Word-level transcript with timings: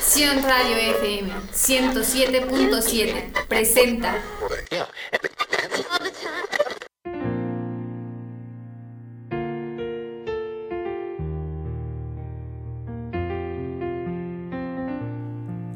Sion 0.00 0.42
Radio 0.42 0.76
FM 0.96 1.30
107.7 1.52 3.46
presenta 3.48 4.14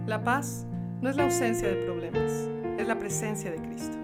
La 0.06 0.24
paz 0.24 0.64
no 1.02 1.10
es 1.10 1.16
la 1.16 1.24
ausencia 1.24 1.68
de 1.68 1.76
problemas, 1.84 2.32
es 2.78 2.88
la 2.88 2.98
presencia 2.98 3.50
de 3.50 3.58
Cristo. 3.58 3.98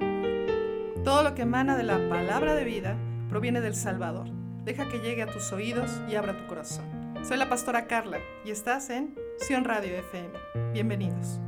Todo 1.02 1.22
lo 1.22 1.34
que 1.34 1.42
emana 1.42 1.78
de 1.78 1.82
la 1.82 1.96
palabra 2.10 2.54
de 2.54 2.64
vida 2.64 2.94
proviene 3.30 3.62
del 3.62 3.74
Salvador. 3.74 4.28
Deja 4.64 4.86
que 4.88 4.98
llegue 4.98 5.22
a 5.22 5.26
tus 5.26 5.50
oídos 5.52 5.90
y 6.10 6.16
abra 6.16 6.36
tu 6.36 6.46
corazón. 6.46 6.95
Soy 7.27 7.38
la 7.38 7.48
pastora 7.48 7.88
Carla 7.88 8.18
y 8.45 8.52
estás 8.52 8.88
en 8.88 9.12
Sion 9.38 9.64
Radio 9.64 9.96
FM. 9.96 10.28
Bienvenidos. 10.73 11.41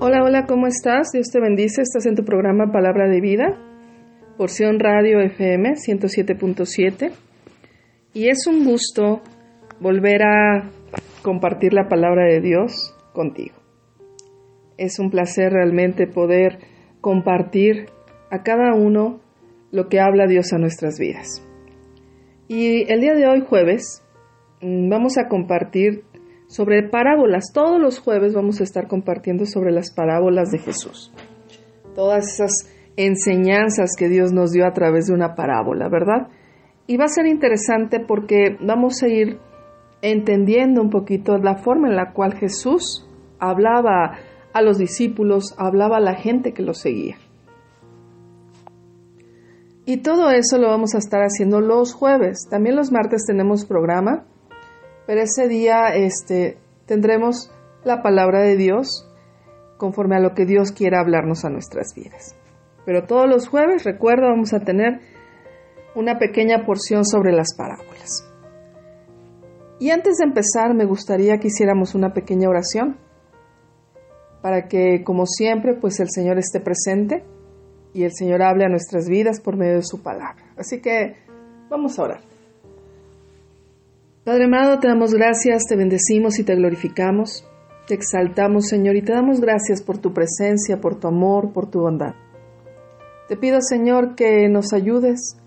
Hola, 0.00 0.24
hola, 0.24 0.46
¿cómo 0.48 0.66
estás? 0.66 1.12
Dios 1.12 1.28
te 1.30 1.38
bendice. 1.38 1.82
Estás 1.82 2.04
en 2.06 2.16
tu 2.16 2.24
programa 2.24 2.72
Palabra 2.72 3.06
de 3.08 3.20
Vida, 3.20 3.56
porción 4.36 4.80
Radio 4.80 5.20
FM 5.20 5.74
107.7. 5.74 7.31
Y 8.14 8.28
es 8.28 8.46
un 8.46 8.64
gusto 8.64 9.22
volver 9.80 10.22
a 10.22 10.70
compartir 11.22 11.72
la 11.72 11.88
palabra 11.88 12.26
de 12.26 12.40
Dios 12.40 12.94
contigo. 13.14 13.56
Es 14.76 14.98
un 14.98 15.10
placer 15.10 15.52
realmente 15.52 16.06
poder 16.06 16.58
compartir 17.00 17.86
a 18.30 18.42
cada 18.42 18.74
uno 18.74 19.20
lo 19.70 19.88
que 19.88 19.98
habla 19.98 20.26
Dios 20.26 20.52
a 20.52 20.58
nuestras 20.58 20.98
vidas. 20.98 21.42
Y 22.48 22.90
el 22.92 23.00
día 23.00 23.14
de 23.14 23.26
hoy, 23.26 23.40
jueves, 23.40 24.02
mm, 24.60 24.90
vamos 24.90 25.16
a 25.16 25.28
compartir 25.28 26.04
sobre 26.48 26.86
parábolas. 26.86 27.52
Todos 27.54 27.80
los 27.80 27.98
jueves 27.98 28.34
vamos 28.34 28.60
a 28.60 28.64
estar 28.64 28.88
compartiendo 28.88 29.46
sobre 29.46 29.72
las 29.72 29.90
parábolas 29.90 30.50
de 30.50 30.58
Jesús. 30.58 31.12
Todas 31.94 32.34
esas 32.34 32.52
enseñanzas 32.96 33.92
que 33.96 34.08
Dios 34.08 34.32
nos 34.32 34.52
dio 34.52 34.66
a 34.66 34.72
través 34.72 35.06
de 35.06 35.14
una 35.14 35.34
parábola, 35.34 35.88
¿verdad? 35.88 36.28
Y 36.92 36.98
va 36.98 37.06
a 37.06 37.08
ser 37.08 37.24
interesante 37.24 38.00
porque 38.00 38.58
vamos 38.60 39.02
a 39.02 39.08
ir 39.08 39.38
entendiendo 40.02 40.82
un 40.82 40.90
poquito 40.90 41.38
la 41.38 41.54
forma 41.54 41.88
en 41.88 41.96
la 41.96 42.12
cual 42.12 42.34
Jesús 42.34 43.08
hablaba 43.38 44.18
a 44.52 44.60
los 44.60 44.76
discípulos, 44.76 45.54
hablaba 45.56 45.96
a 45.96 46.00
la 46.00 46.16
gente 46.16 46.52
que 46.52 46.60
lo 46.62 46.74
seguía. 46.74 47.16
Y 49.86 50.02
todo 50.02 50.28
eso 50.28 50.58
lo 50.58 50.68
vamos 50.68 50.94
a 50.94 50.98
estar 50.98 51.22
haciendo 51.22 51.62
los 51.62 51.94
jueves. 51.94 52.46
También 52.50 52.76
los 52.76 52.92
martes 52.92 53.24
tenemos 53.26 53.64
programa, 53.64 54.26
pero 55.06 55.22
ese 55.22 55.48
día 55.48 55.94
este, 55.94 56.58
tendremos 56.84 57.50
la 57.84 58.02
palabra 58.02 58.42
de 58.42 58.58
Dios 58.58 59.08
conforme 59.78 60.16
a 60.16 60.20
lo 60.20 60.34
que 60.34 60.44
Dios 60.44 60.72
quiera 60.72 61.00
hablarnos 61.00 61.46
a 61.46 61.48
nuestras 61.48 61.94
vidas. 61.96 62.36
Pero 62.84 63.06
todos 63.06 63.26
los 63.26 63.48
jueves, 63.48 63.84
recuerda, 63.84 64.28
vamos 64.28 64.52
a 64.52 64.60
tener 64.60 65.00
una 65.94 66.18
pequeña 66.18 66.64
porción 66.64 67.04
sobre 67.04 67.32
las 67.32 67.54
parábolas. 67.54 68.28
Y 69.78 69.90
antes 69.90 70.18
de 70.18 70.24
empezar, 70.24 70.74
me 70.74 70.84
gustaría 70.84 71.38
que 71.38 71.48
hiciéramos 71.48 71.94
una 71.94 72.12
pequeña 72.12 72.48
oración 72.48 72.98
para 74.40 74.68
que, 74.68 75.02
como 75.04 75.26
siempre, 75.26 75.74
pues 75.74 75.98
el 76.00 76.08
Señor 76.10 76.38
esté 76.38 76.60
presente 76.60 77.24
y 77.92 78.04
el 78.04 78.12
Señor 78.12 78.42
hable 78.42 78.64
a 78.64 78.68
nuestras 78.68 79.08
vidas 79.08 79.40
por 79.40 79.56
medio 79.56 79.76
de 79.76 79.82
su 79.82 80.02
palabra. 80.02 80.44
Así 80.56 80.80
que 80.80 81.16
vamos 81.68 81.98
a 81.98 82.02
orar. 82.02 82.20
Padre 84.24 84.44
amado, 84.44 84.78
te 84.78 84.86
damos 84.86 85.14
gracias, 85.14 85.64
te 85.68 85.74
bendecimos 85.74 86.38
y 86.38 86.44
te 86.44 86.54
glorificamos. 86.54 87.44
Te 87.88 87.94
exaltamos, 87.94 88.68
Señor, 88.68 88.94
y 88.94 89.02
te 89.02 89.12
damos 89.12 89.40
gracias 89.40 89.82
por 89.82 89.98
tu 89.98 90.12
presencia, 90.12 90.80
por 90.80 91.00
tu 91.00 91.08
amor, 91.08 91.52
por 91.52 91.68
tu 91.68 91.80
bondad. 91.80 92.14
Te 93.26 93.36
pido, 93.36 93.60
Señor, 93.60 94.14
que 94.14 94.48
nos 94.48 94.72
ayudes 94.72 95.41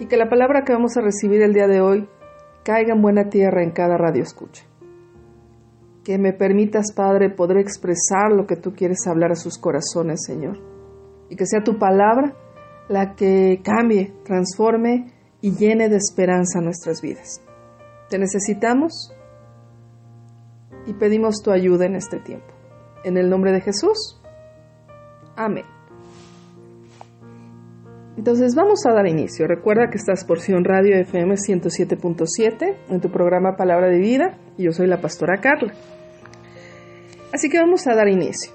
y 0.00 0.06
que 0.06 0.16
la 0.16 0.30
palabra 0.30 0.64
que 0.64 0.72
vamos 0.72 0.96
a 0.96 1.02
recibir 1.02 1.42
el 1.42 1.52
día 1.52 1.68
de 1.68 1.82
hoy 1.82 2.08
caiga 2.64 2.94
en 2.94 3.02
buena 3.02 3.28
tierra 3.28 3.62
en 3.62 3.70
cada 3.70 3.98
radio 3.98 4.22
escucha. 4.22 4.64
Que 6.02 6.18
me 6.18 6.32
permitas, 6.32 6.92
Padre, 6.96 7.28
poder 7.28 7.58
expresar 7.58 8.32
lo 8.32 8.46
que 8.46 8.56
tú 8.56 8.72
quieres 8.72 9.06
hablar 9.06 9.30
a 9.32 9.36
sus 9.36 9.58
corazones, 9.58 10.24
Señor. 10.24 10.58
Y 11.28 11.36
que 11.36 11.44
sea 11.44 11.62
tu 11.62 11.78
palabra 11.78 12.34
la 12.88 13.14
que 13.14 13.60
cambie, 13.62 14.14
transforme 14.24 15.12
y 15.42 15.52
llene 15.52 15.90
de 15.90 15.96
esperanza 15.96 16.62
nuestras 16.62 17.02
vidas. 17.02 17.42
Te 18.08 18.18
necesitamos 18.18 19.14
y 20.86 20.94
pedimos 20.94 21.42
tu 21.42 21.50
ayuda 21.50 21.84
en 21.84 21.94
este 21.94 22.18
tiempo. 22.20 22.52
En 23.04 23.18
el 23.18 23.28
nombre 23.28 23.52
de 23.52 23.60
Jesús. 23.60 24.18
Amén. 25.36 25.79
Entonces 28.20 28.54
vamos 28.54 28.84
a 28.84 28.92
dar 28.92 29.06
inicio. 29.06 29.46
Recuerda 29.46 29.88
que 29.90 29.96
estás 29.96 30.26
por 30.26 30.40
Sion 30.40 30.62
Radio 30.62 30.94
FM 30.94 31.36
107.7 31.36 32.76
en 32.90 33.00
tu 33.00 33.10
programa 33.10 33.56
Palabra 33.56 33.88
de 33.88 33.98
Vida 33.98 34.36
y 34.58 34.64
yo 34.64 34.72
soy 34.72 34.88
la 34.88 35.00
pastora 35.00 35.40
Carla. 35.40 35.72
Así 37.32 37.48
que 37.48 37.58
vamos 37.58 37.86
a 37.86 37.94
dar 37.94 38.08
inicio. 38.08 38.52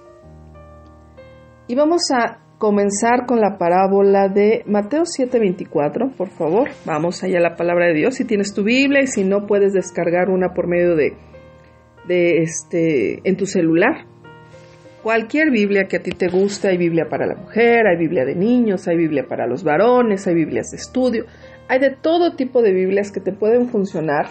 Y 1.68 1.74
vamos 1.74 2.12
a 2.14 2.42
comenzar 2.60 3.26
con 3.26 3.42
la 3.42 3.58
parábola 3.58 4.28
de 4.28 4.62
Mateo 4.68 5.02
7:24, 5.06 6.16
por 6.16 6.30
favor. 6.30 6.70
Vamos 6.86 7.24
allá 7.24 7.40
a 7.40 7.50
la 7.50 7.56
palabra 7.56 7.88
de 7.88 7.96
Dios. 7.96 8.14
Si 8.14 8.24
tienes 8.24 8.54
tu 8.54 8.64
Biblia 8.64 9.02
y 9.02 9.08
si 9.08 9.24
no 9.24 9.48
puedes 9.48 9.74
descargar 9.74 10.30
una 10.30 10.54
por 10.54 10.68
medio 10.68 10.96
de, 10.96 11.18
de 12.08 12.44
este 12.44 13.28
en 13.28 13.36
tu 13.36 13.48
celular. 13.48 14.06
Cualquier 15.06 15.52
Biblia 15.52 15.86
que 15.88 15.98
a 15.98 16.02
ti 16.02 16.10
te 16.10 16.30
guste, 16.30 16.68
hay 16.68 16.78
Biblia 16.78 17.06
para 17.08 17.28
la 17.28 17.36
mujer, 17.36 17.86
hay 17.86 17.96
Biblia 17.96 18.26
de 18.26 18.34
niños, 18.34 18.88
hay 18.88 18.98
Biblia 18.98 19.28
para 19.30 19.46
los 19.46 19.64
varones, 19.64 20.26
hay 20.26 20.34
Biblias 20.34 20.72
de 20.72 20.78
estudio, 20.78 21.26
hay 21.68 21.78
de 21.78 21.92
todo 21.92 22.36
tipo 22.36 22.64
de 22.64 22.74
Biblias 22.74 23.12
que 23.12 23.20
te 23.20 23.32
pueden 23.32 23.70
funcionar 23.70 24.26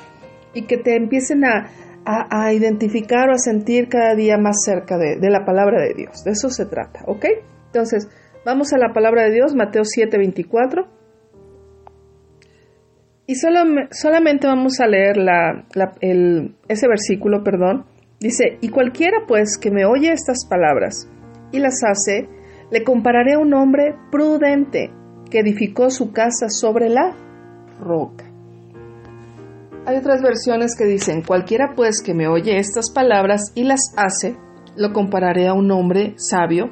y 0.53 0.63
que 0.63 0.77
te 0.77 0.97
empiecen 0.97 1.45
a, 1.45 1.69
a, 2.05 2.47
a 2.47 2.53
identificar 2.53 3.29
o 3.29 3.35
a 3.35 3.39
sentir 3.39 3.89
cada 3.89 4.17
día 4.17 4.37
más 4.37 4.65
cerca 4.65 4.99
de, 4.99 5.15
de 5.21 5.31
la 5.31 5.45
palabra 5.45 5.81
de 5.81 5.95
Dios. 5.95 6.25
De 6.25 6.33
eso 6.33 6.51
se 6.51 6.67
trata, 6.67 7.05
¿ok? 7.07 7.25
Entonces, 7.67 8.09
vamos 8.45 8.73
a 8.73 8.77
la 8.77 8.93
palabra 8.93 9.23
de 9.23 9.31
Dios, 9.31 9.55
Mateo 9.55 9.85
7, 9.85 10.19
24. 10.19 10.89
Y 13.29 13.37
solo, 13.37 13.61
solamente 13.93 14.49
vamos 14.49 14.81
a 14.81 14.89
leer 14.89 15.19
la, 15.19 15.67
la, 15.73 15.93
el, 16.01 16.57
ese 16.67 16.89
versículo, 16.89 17.45
perdón. 17.45 17.94
Dice, 18.25 18.57
y 18.63 18.71
cualquiera 18.71 19.27
pues 19.29 19.59
que 19.59 19.71
me 19.71 19.85
oye 19.85 20.11
estas 20.11 20.47
palabras 20.47 21.11
y 21.53 21.59
las 21.59 21.85
hace, 21.85 22.27
le 22.71 22.83
compararé 22.83 23.35
a 23.35 23.39
un 23.39 23.53
hombre 23.53 23.95
prudente 24.11 24.91
que 25.31 25.41
edificó 25.41 25.91
su 25.91 26.11
casa 26.11 26.49
sobre 26.49 26.89
la 26.89 27.15
roca. 27.79 28.25
Hay 29.85 29.99
otras 29.99 30.23
versiones 30.23 30.75
que 30.75 30.87
dicen, 30.87 31.21
cualquiera 31.21 31.75
pues 31.77 32.01
que 32.01 32.15
me 32.15 32.27
oye 32.27 32.57
estas 32.57 32.91
palabras 32.91 33.53
y 33.55 33.65
las 33.65 33.93
hace, 33.95 34.35
lo 34.75 34.95
compararé 34.95 35.47
a 35.47 35.53
un 35.53 35.71
hombre 35.71 36.15
sabio 36.17 36.71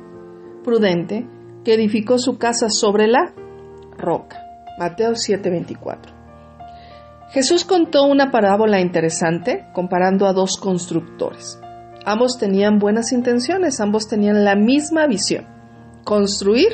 prudente 0.64 1.26
que 1.66 1.74
edificó 1.74 2.16
su 2.16 2.38
casa 2.38 2.70
sobre 2.70 3.08
la 3.08 3.34
roca. 3.98 4.38
Mateo 4.78 5.10
7:24. 5.10 6.21
Jesús 7.32 7.64
contó 7.64 8.04
una 8.04 8.30
parábola 8.30 8.80
interesante 8.80 9.66
comparando 9.72 10.26
a 10.26 10.34
dos 10.34 10.58
constructores. 10.58 11.58
Ambos 12.04 12.36
tenían 12.38 12.78
buenas 12.78 13.10
intenciones, 13.12 13.80
ambos 13.80 14.06
tenían 14.06 14.44
la 14.44 14.54
misma 14.54 15.06
visión, 15.06 15.46
construir 16.04 16.72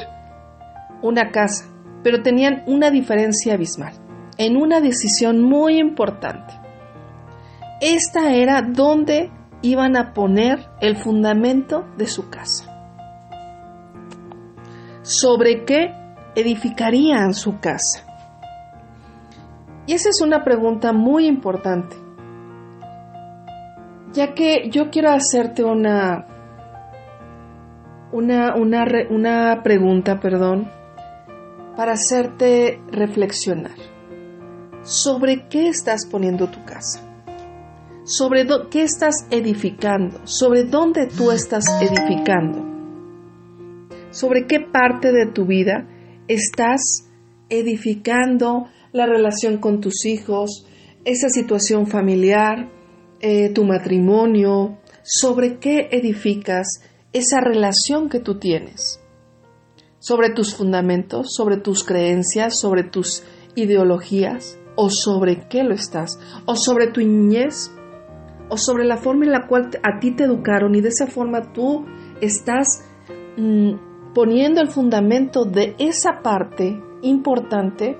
una 1.01 1.31
casa, 1.31 1.67
pero 2.03 2.23
tenían 2.23 2.65
una 2.67 2.91
diferencia 2.91 3.55
abismal, 3.55 3.93
en 4.37 4.57
una 4.57 4.81
decisión 4.81 5.43
muy 5.43 5.79
importante. 5.79 6.55
Esta 7.81 8.35
era 8.35 8.63
donde 8.63 9.31
iban 9.63 9.97
a 9.97 10.13
poner 10.13 10.67
el 10.81 10.97
fundamento 10.97 11.87
de 11.97 12.09
su 12.09 12.31
casa 12.31 12.75
sobre 15.03 15.65
qué 15.65 15.95
edificarían 16.35 17.33
su 17.33 17.61
casa. 17.61 18.08
Y 19.89 19.95
esa 19.95 20.11
es 20.11 20.21
una 20.21 20.45
pregunta 20.45 20.93
muy 20.93 21.27
importante, 21.27 21.97
ya 24.13 24.35
que 24.35 24.69
yo 24.69 24.91
quiero 24.91 25.09
hacerte 25.09 25.65
una, 25.65 26.27
una, 28.13 28.55
una, 29.09 29.63
pregunta, 29.63 30.21
perdón, 30.21 30.71
para 31.75 31.93
hacerte 31.93 32.83
reflexionar 32.93 33.77
sobre 34.83 35.49
qué 35.49 35.69
estás 35.69 36.05
poniendo 36.05 36.51
tu 36.51 36.63
casa, 36.67 37.01
sobre 38.05 38.47
qué 38.71 38.83
estás 38.83 39.27
edificando, 39.31 40.21
sobre 40.27 40.65
dónde 40.65 41.07
tú 41.07 41.31
estás 41.31 41.65
edificando, 41.81 42.63
sobre 44.11 44.47
qué 44.47 44.61
parte 44.61 45.13
de 45.13 45.25
tu 45.25 45.47
vida 45.47 45.89
estás 46.29 47.09
edificando 47.49 48.67
la 48.93 49.07
relación 49.07 49.59
con 49.59 49.81
tus 49.81 50.05
hijos, 50.05 50.67
esa 51.05 51.29
situación 51.29 51.87
familiar, 51.87 52.71
eh, 53.21 53.51
tu 53.53 53.65
matrimonio, 53.65 54.79
sobre 55.03 55.59
qué 55.59 55.89
edificas 55.91 56.83
esa 57.13 57.41
relación 57.41 58.09
que 58.09 58.21
tú 58.21 58.39
tienes, 58.39 59.01
sobre 59.99 60.31
tus 60.31 60.55
fundamentos, 60.55 61.35
sobre 61.35 61.57
tus 61.57 61.85
creencias, 61.85 62.59
sobre 62.59 62.85
tus 62.85 63.23
ideologías, 63.55 64.59
o 64.77 64.91
sobre 64.91 65.49
qué 65.49 65.65
lo 65.65 65.75
estás, 65.75 66.21
o 66.47 66.55
sobre 66.55 66.87
tu 66.89 67.01
niñez, 67.01 67.73
o 68.49 68.57
sobre 68.57 68.85
la 68.85 68.97
forma 68.97 69.25
en 69.25 69.33
la 69.33 69.47
cual 69.47 69.71
a 69.83 69.99
ti 69.99 70.15
te 70.15 70.25
educaron 70.25 70.75
y 70.75 70.81
de 70.81 70.89
esa 70.89 71.07
forma 71.07 71.53
tú 71.53 71.85
estás 72.21 72.85
mm, 73.37 74.13
poniendo 74.15 74.61
el 74.61 74.69
fundamento 74.69 75.45
de 75.45 75.75
esa 75.79 76.23
parte 76.23 76.81
importante 77.03 77.99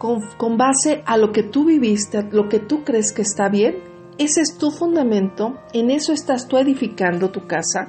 con, 0.00 0.56
base 0.56 1.02
a 1.04 1.18
lo 1.18 1.30
que 1.30 1.42
tú 1.42 1.66
viviste, 1.66 2.22
lo 2.32 2.48
que 2.48 2.58
tú 2.58 2.84
crees 2.84 3.12
que 3.12 3.20
está 3.20 3.50
bien, 3.50 3.76
ese 4.16 4.40
es 4.40 4.56
tu 4.56 4.70
fundamento, 4.70 5.58
en 5.74 5.90
eso 5.90 6.14
estás 6.14 6.48
tú 6.48 6.56
edificando 6.56 7.30
tu 7.30 7.46
casa. 7.46 7.86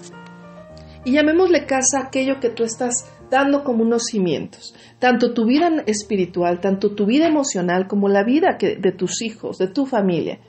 Y 1.05 1.13
llamémosle 1.13 1.65
casa 1.65 2.01
aquello 2.01 2.41
que 2.41 2.49
tú 2.49 2.63
estás 2.63 3.09
dando 3.29 3.63
como 3.63 3.83
unos 3.83 4.03
cimientos, 4.11 4.75
tanto 4.99 5.33
tu 5.33 5.45
vida 5.45 5.69
espiritual, 5.87 6.59
tanto 6.59 6.95
tu 6.95 7.05
vida 7.05 7.27
emocional 7.27 7.87
como 7.87 8.09
la 8.09 8.25
vida 8.25 8.57
de 8.59 8.91
tus 8.91 9.21
hijos, 9.21 9.57
de 9.57 9.67
tu 9.67 9.85
familia, 9.85 10.41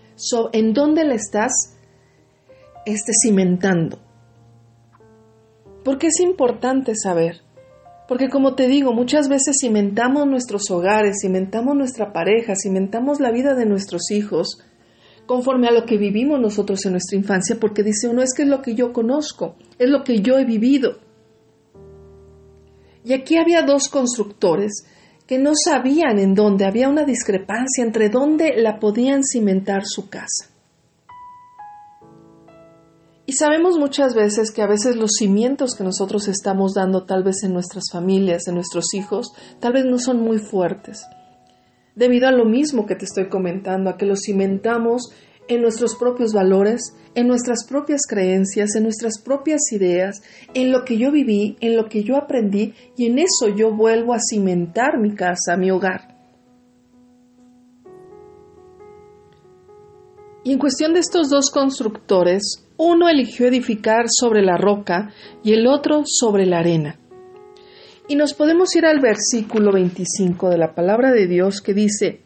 en 0.53 0.73
dónde 0.73 1.05
le 1.05 1.15
estás 1.15 1.77
este, 2.85 3.13
cimentando. 3.13 4.01
Porque 5.85 6.09
es 6.09 6.19
importante 6.19 6.97
saber 6.97 7.43
porque 8.13 8.29
como 8.29 8.55
te 8.55 8.69
digo, 8.69 8.93
muchas 8.93 9.31
veces 9.31 9.57
cimentamos 9.59 10.27
nuestros 10.27 10.71
hogares, 10.71 11.21
cimentamos 11.23 11.75
nuestra 11.75 12.13
pareja, 12.13 12.53
cimentamos 12.55 13.21
la 13.21 13.31
vida 13.31 13.55
de 13.55 13.65
nuestros 13.65 14.11
hijos 14.11 14.59
conforme 15.25 15.67
a 15.67 15.71
lo 15.71 15.87
que 15.87 15.97
vivimos 15.97 16.39
nosotros 16.39 16.85
en 16.85 16.93
nuestra 16.93 17.17
infancia, 17.17 17.57
porque 17.59 17.83
dice 17.83 18.09
uno, 18.09 18.21
es 18.21 18.35
que 18.37 18.43
es 18.43 18.49
lo 18.49 18.61
que 18.61 18.75
yo 18.75 18.93
conozco, 18.93 19.57
es 19.79 19.89
lo 19.89 20.05
que 20.05 20.21
yo 20.21 20.39
he 20.39 20.45
vivido. 20.45 20.99
Y 23.03 23.15
aquí 23.15 23.39
había 23.39 23.63
dos 23.63 23.89
constructores 23.89 24.85
que 25.27 25.39
no 25.39 25.53
sabían 25.55 26.19
en 26.19 26.35
dónde, 26.35 26.67
había 26.67 26.91
una 26.91 27.05
discrepancia 27.07 27.83
entre 27.83 28.11
dónde 28.11 28.53
la 28.59 28.79
podían 28.79 29.25
cimentar 29.25 29.85
su 29.87 30.11
casa. 30.11 30.52
Y 33.33 33.35
sabemos 33.35 33.79
muchas 33.79 34.15
veces 34.15 34.51
que 34.51 34.61
a 34.61 34.67
veces 34.67 34.95
los 34.95 35.13
cimientos 35.19 35.75
que 35.75 35.85
nosotros 35.85 36.29
estamos 36.29 36.75
dando 36.75 37.07
tal 37.07 37.23
vez 37.25 37.43
en 37.45 37.55
nuestras 37.55 37.85
familias, 37.91 38.47
en 38.47 38.57
nuestros 38.57 38.93
hijos, 38.93 39.33
tal 39.59 39.73
vez 39.73 39.87
no 39.87 39.97
son 39.97 40.21
muy 40.21 40.39
fuertes. 40.39 41.07
Debido 41.95 42.29
a 42.29 42.31
lo 42.31 42.45
mismo 42.45 42.85
que 42.85 42.95
te 42.95 43.07
estoy 43.07 43.31
comentando, 43.31 43.89
a 43.89 43.97
que 43.97 44.05
los 44.05 44.21
cimentamos 44.27 45.15
en 45.49 45.63
nuestros 45.63 45.95
propios 45.95 46.35
valores, 46.35 46.95
en 47.15 47.27
nuestras 47.27 47.65
propias 47.67 48.03
creencias, 48.07 48.75
en 48.75 48.83
nuestras 48.83 49.19
propias 49.19 49.63
ideas, 49.73 50.21
en 50.53 50.71
lo 50.71 50.85
que 50.85 50.99
yo 50.99 51.11
viví, 51.11 51.57
en 51.61 51.75
lo 51.75 51.89
que 51.89 52.05
yo 52.05 52.19
aprendí, 52.19 52.75
y 52.99 53.07
en 53.07 53.19
eso 53.19 53.49
yo 53.49 53.75
vuelvo 53.75 54.13
a 54.13 54.21
cimentar 54.21 54.99
mi 54.99 55.15
casa, 55.15 55.57
mi 55.57 55.71
hogar. 55.71 56.13
Y 60.45 60.53
en 60.53 60.59
cuestión 60.59 60.93
de 60.93 61.01
estos 61.01 61.31
dos 61.31 61.51
constructores, 61.51 62.69
uno 62.85 63.09
eligió 63.09 63.47
edificar 63.47 64.07
sobre 64.09 64.43
la 64.43 64.57
roca 64.57 65.11
y 65.43 65.53
el 65.53 65.67
otro 65.67 66.03
sobre 66.05 66.47
la 66.47 66.59
arena. 66.59 66.99
Y 68.09 68.17
nos 68.17 68.35
podemos 68.35 68.75
ir 68.75 68.85
al 68.87 69.01
versículo 69.01 69.73
25 69.73 70.51
de 70.51 70.59
la 70.59 70.75
palabra 70.75 71.13
de 71.13 71.27
Dios 71.27 71.61
que 71.61 71.75
dice, 71.75 72.21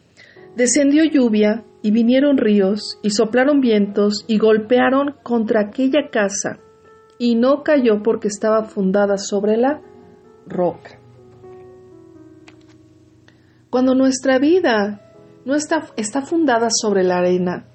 Descendió 0.56 1.04
lluvia 1.04 1.64
y 1.82 1.90
vinieron 1.90 2.38
ríos 2.38 2.98
y 3.02 3.10
soplaron 3.10 3.60
vientos 3.60 4.24
y 4.26 4.38
golpearon 4.38 5.16
contra 5.22 5.60
aquella 5.60 6.08
casa 6.10 6.58
y 7.18 7.34
no 7.34 7.62
cayó 7.62 8.02
porque 8.02 8.28
estaba 8.28 8.64
fundada 8.64 9.18
sobre 9.18 9.58
la 9.58 9.82
roca. 10.46 10.98
Cuando 13.68 13.94
nuestra 13.94 14.38
vida 14.38 15.02
no 15.44 15.54
está, 15.54 15.88
está 15.96 16.22
fundada 16.22 16.68
sobre 16.70 17.04
la 17.04 17.18
arena, 17.18 17.66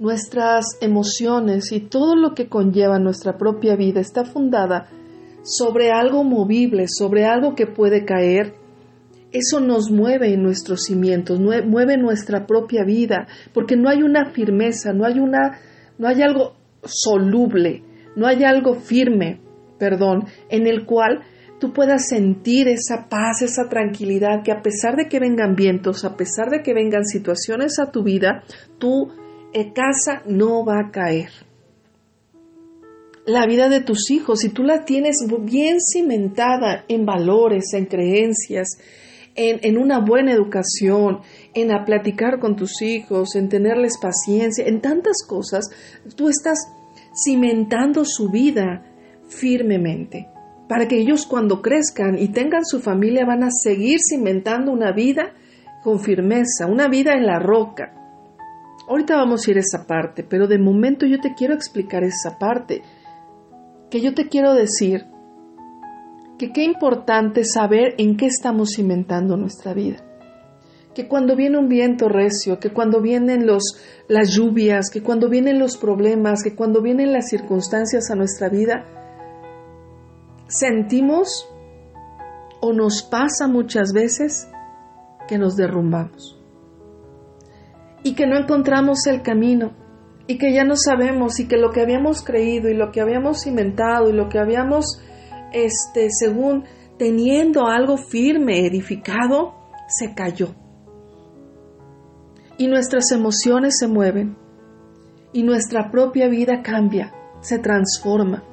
nuestras 0.00 0.64
emociones 0.80 1.70
y 1.72 1.80
todo 1.80 2.16
lo 2.16 2.34
que 2.34 2.48
conlleva 2.48 2.98
nuestra 2.98 3.36
propia 3.36 3.76
vida 3.76 4.00
está 4.00 4.24
fundada 4.24 4.88
sobre 5.42 5.90
algo 5.90 6.24
movible, 6.24 6.86
sobre 6.88 7.26
algo 7.26 7.54
que 7.54 7.66
puede 7.66 8.06
caer, 8.06 8.54
eso 9.30 9.60
nos 9.60 9.90
mueve 9.90 10.32
en 10.32 10.42
nuestros 10.42 10.84
cimientos, 10.84 11.38
mueve 11.38 11.98
nuestra 11.98 12.46
propia 12.46 12.82
vida, 12.82 13.28
porque 13.52 13.76
no 13.76 13.90
hay 13.90 14.02
una 14.02 14.30
firmeza, 14.32 14.92
no 14.92 15.04
hay 15.04 15.20
una, 15.20 15.60
no 15.98 16.08
hay 16.08 16.22
algo 16.22 16.56
soluble, 16.82 17.84
no 18.16 18.26
hay 18.26 18.42
algo 18.42 18.74
firme, 18.74 19.40
perdón, 19.78 20.24
en 20.48 20.66
el 20.66 20.86
cual 20.86 21.20
tú 21.60 21.74
puedas 21.74 22.08
sentir 22.08 22.68
esa 22.68 23.06
paz, 23.10 23.42
esa 23.42 23.68
tranquilidad, 23.68 24.42
que 24.42 24.50
a 24.50 24.62
pesar 24.62 24.96
de 24.96 25.08
que 25.08 25.20
vengan 25.20 25.54
vientos, 25.54 26.06
a 26.06 26.16
pesar 26.16 26.48
de 26.48 26.62
que 26.62 26.72
vengan 26.72 27.04
situaciones 27.04 27.78
a 27.78 27.90
tu 27.90 28.02
vida, 28.02 28.42
tú 28.78 29.12
casa 29.72 30.22
no 30.26 30.64
va 30.64 30.80
a 30.80 30.90
caer. 30.90 31.30
La 33.26 33.46
vida 33.46 33.68
de 33.68 33.80
tus 33.80 34.10
hijos, 34.10 34.40
si 34.40 34.48
tú 34.48 34.62
la 34.62 34.84
tienes 34.84 35.26
bien 35.42 35.78
cimentada 35.80 36.84
en 36.88 37.04
valores, 37.04 37.74
en 37.74 37.86
creencias, 37.86 38.78
en, 39.34 39.60
en, 39.62 39.78
una 39.78 40.00
buena 40.00 40.32
educación, 40.32 41.20
en 41.54 41.70
a 41.70 41.84
platicar 41.84 42.40
con 42.40 42.56
tus 42.56 42.82
hijos, 42.82 43.36
en 43.36 43.48
tenerles 43.48 43.98
paciencia, 43.98 44.64
en 44.66 44.80
tantas 44.80 45.24
cosas, 45.26 45.68
tú 46.16 46.28
estás 46.28 46.58
cimentando 47.14 48.04
su 48.04 48.30
vida 48.30 48.84
firmemente, 49.28 50.28
para 50.68 50.88
que 50.88 50.98
ellos 50.98 51.26
cuando 51.26 51.62
crezcan 51.62 52.18
y 52.18 52.28
tengan 52.28 52.64
su 52.64 52.80
familia 52.80 53.24
van 53.24 53.44
a 53.44 53.50
seguir 53.50 53.98
cimentando 54.00 54.72
una 54.72 54.92
vida 54.92 55.34
con 55.82 56.00
firmeza, 56.00 56.66
una 56.66 56.88
vida 56.88 57.14
en 57.14 57.26
la 57.26 57.38
roca, 57.38 57.99
Ahorita 58.90 59.14
vamos 59.14 59.46
a 59.46 59.50
ir 59.52 59.56
a 59.56 59.60
esa 59.60 59.86
parte, 59.86 60.24
pero 60.24 60.48
de 60.48 60.58
momento 60.58 61.06
yo 61.06 61.20
te 61.20 61.32
quiero 61.34 61.54
explicar 61.54 62.02
esa 62.02 62.38
parte, 62.40 62.82
que 63.88 64.00
yo 64.00 64.14
te 64.14 64.26
quiero 64.26 64.52
decir 64.52 65.06
que 66.36 66.50
qué 66.52 66.64
importante 66.64 67.44
saber 67.44 67.94
en 67.98 68.16
qué 68.16 68.26
estamos 68.26 68.70
cimentando 68.74 69.36
nuestra 69.36 69.74
vida. 69.74 69.98
Que 70.92 71.06
cuando 71.06 71.36
viene 71.36 71.56
un 71.56 71.68
viento 71.68 72.08
recio, 72.08 72.58
que 72.58 72.70
cuando 72.70 73.00
vienen 73.00 73.46
los, 73.46 73.80
las 74.08 74.30
lluvias, 74.34 74.90
que 74.90 75.04
cuando 75.04 75.28
vienen 75.28 75.60
los 75.60 75.76
problemas, 75.76 76.42
que 76.42 76.56
cuando 76.56 76.82
vienen 76.82 77.12
las 77.12 77.28
circunstancias 77.28 78.10
a 78.10 78.16
nuestra 78.16 78.48
vida, 78.48 78.86
sentimos 80.48 81.48
o 82.60 82.72
nos 82.72 83.04
pasa 83.04 83.46
muchas 83.46 83.92
veces 83.92 84.48
que 85.28 85.38
nos 85.38 85.54
derrumbamos 85.54 86.39
y 88.02 88.14
que 88.14 88.26
no 88.26 88.36
encontramos 88.38 89.06
el 89.06 89.22
camino 89.22 89.72
y 90.26 90.38
que 90.38 90.52
ya 90.52 90.64
no 90.64 90.76
sabemos 90.76 91.40
y 91.40 91.48
que 91.48 91.56
lo 91.56 91.70
que 91.70 91.80
habíamos 91.80 92.22
creído 92.22 92.68
y 92.68 92.74
lo 92.74 92.92
que 92.92 93.00
habíamos 93.00 93.46
inventado 93.46 94.08
y 94.08 94.12
lo 94.12 94.28
que 94.28 94.38
habíamos, 94.38 95.00
este, 95.52 96.08
según 96.10 96.64
teniendo 96.98 97.66
algo 97.66 97.96
firme, 97.96 98.66
edificado, 98.66 99.54
se 99.88 100.14
cayó. 100.14 100.54
Y 102.58 102.68
nuestras 102.68 103.10
emociones 103.10 103.78
se 103.78 103.88
mueven 103.88 104.36
y 105.32 105.42
nuestra 105.42 105.90
propia 105.90 106.28
vida 106.28 106.62
cambia, 106.62 107.12
se 107.40 107.58
transforma. 107.58 108.44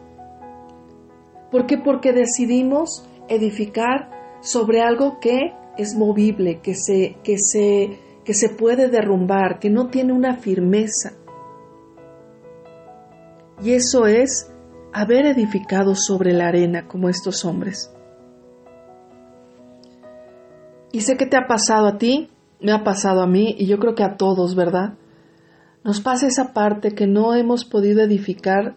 ¿Por 1.52 1.68
qué? 1.68 1.78
Porque 1.78 2.12
decidimos 2.12 3.08
edificar 3.28 4.10
sobre 4.42 4.82
algo 4.82 5.20
que 5.20 5.54
es 5.78 5.96
movible, 5.96 6.60
que 6.62 6.74
se, 6.74 7.18
que 7.24 7.38
se 7.38 8.00
que 8.28 8.34
se 8.34 8.50
puede 8.50 8.90
derrumbar, 8.90 9.58
que 9.58 9.70
no 9.70 9.88
tiene 9.88 10.12
una 10.12 10.36
firmeza. 10.36 11.14
Y 13.64 13.72
eso 13.72 14.06
es 14.06 14.52
haber 14.92 15.26
edificado 15.28 15.96
sobre 15.96 16.34
la 16.34 16.50
arena 16.50 16.90
como 16.90 17.08
estos 17.08 17.46
hombres. 17.46 17.90
Y 20.92 21.00
sé 21.00 21.16
que 21.16 21.26
te 21.26 21.38
ha 21.38 21.48
pasado 21.48 21.88
a 21.88 21.98
ti, 21.98 22.30
me 22.60 22.74
ha 22.74 22.84
pasado 22.84 23.22
a 23.22 23.28
mí 23.28 23.56
y 23.58 23.66
yo 23.66 23.80
creo 23.80 23.96
que 23.96 24.04
a 24.04 24.18
todos, 24.18 24.58
¿verdad? 24.58 24.96
Nos 25.86 26.02
pasa 26.02 26.28
esa 26.28 26.52
parte 26.52 26.96
que 26.96 27.08
no 27.08 27.34
hemos 27.34 27.64
podido 27.64 28.04
edificar 28.04 28.76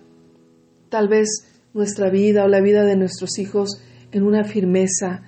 tal 0.90 1.08
vez 1.08 1.28
nuestra 1.74 2.08
vida 2.08 2.44
o 2.44 2.48
la 2.48 2.60
vida 2.60 2.84
de 2.84 2.94
nuestros 2.94 3.36
hijos 3.40 3.82
en 4.12 4.22
una 4.22 4.44
firmeza, 4.44 5.22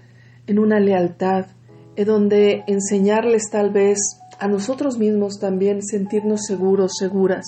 en 0.47 0.61
una 0.61 0.79
lealtad, 0.79 1.47
donde 1.97 2.65
enseñarles 2.67 3.51
tal 3.51 3.71
vez 3.71 3.99
a 4.39 4.49
nosotros 4.49 4.99
mismos 4.99 5.39
también 5.39 5.83
sentirnos 5.83 6.47
seguros, 6.47 6.93
seguras, 6.99 7.47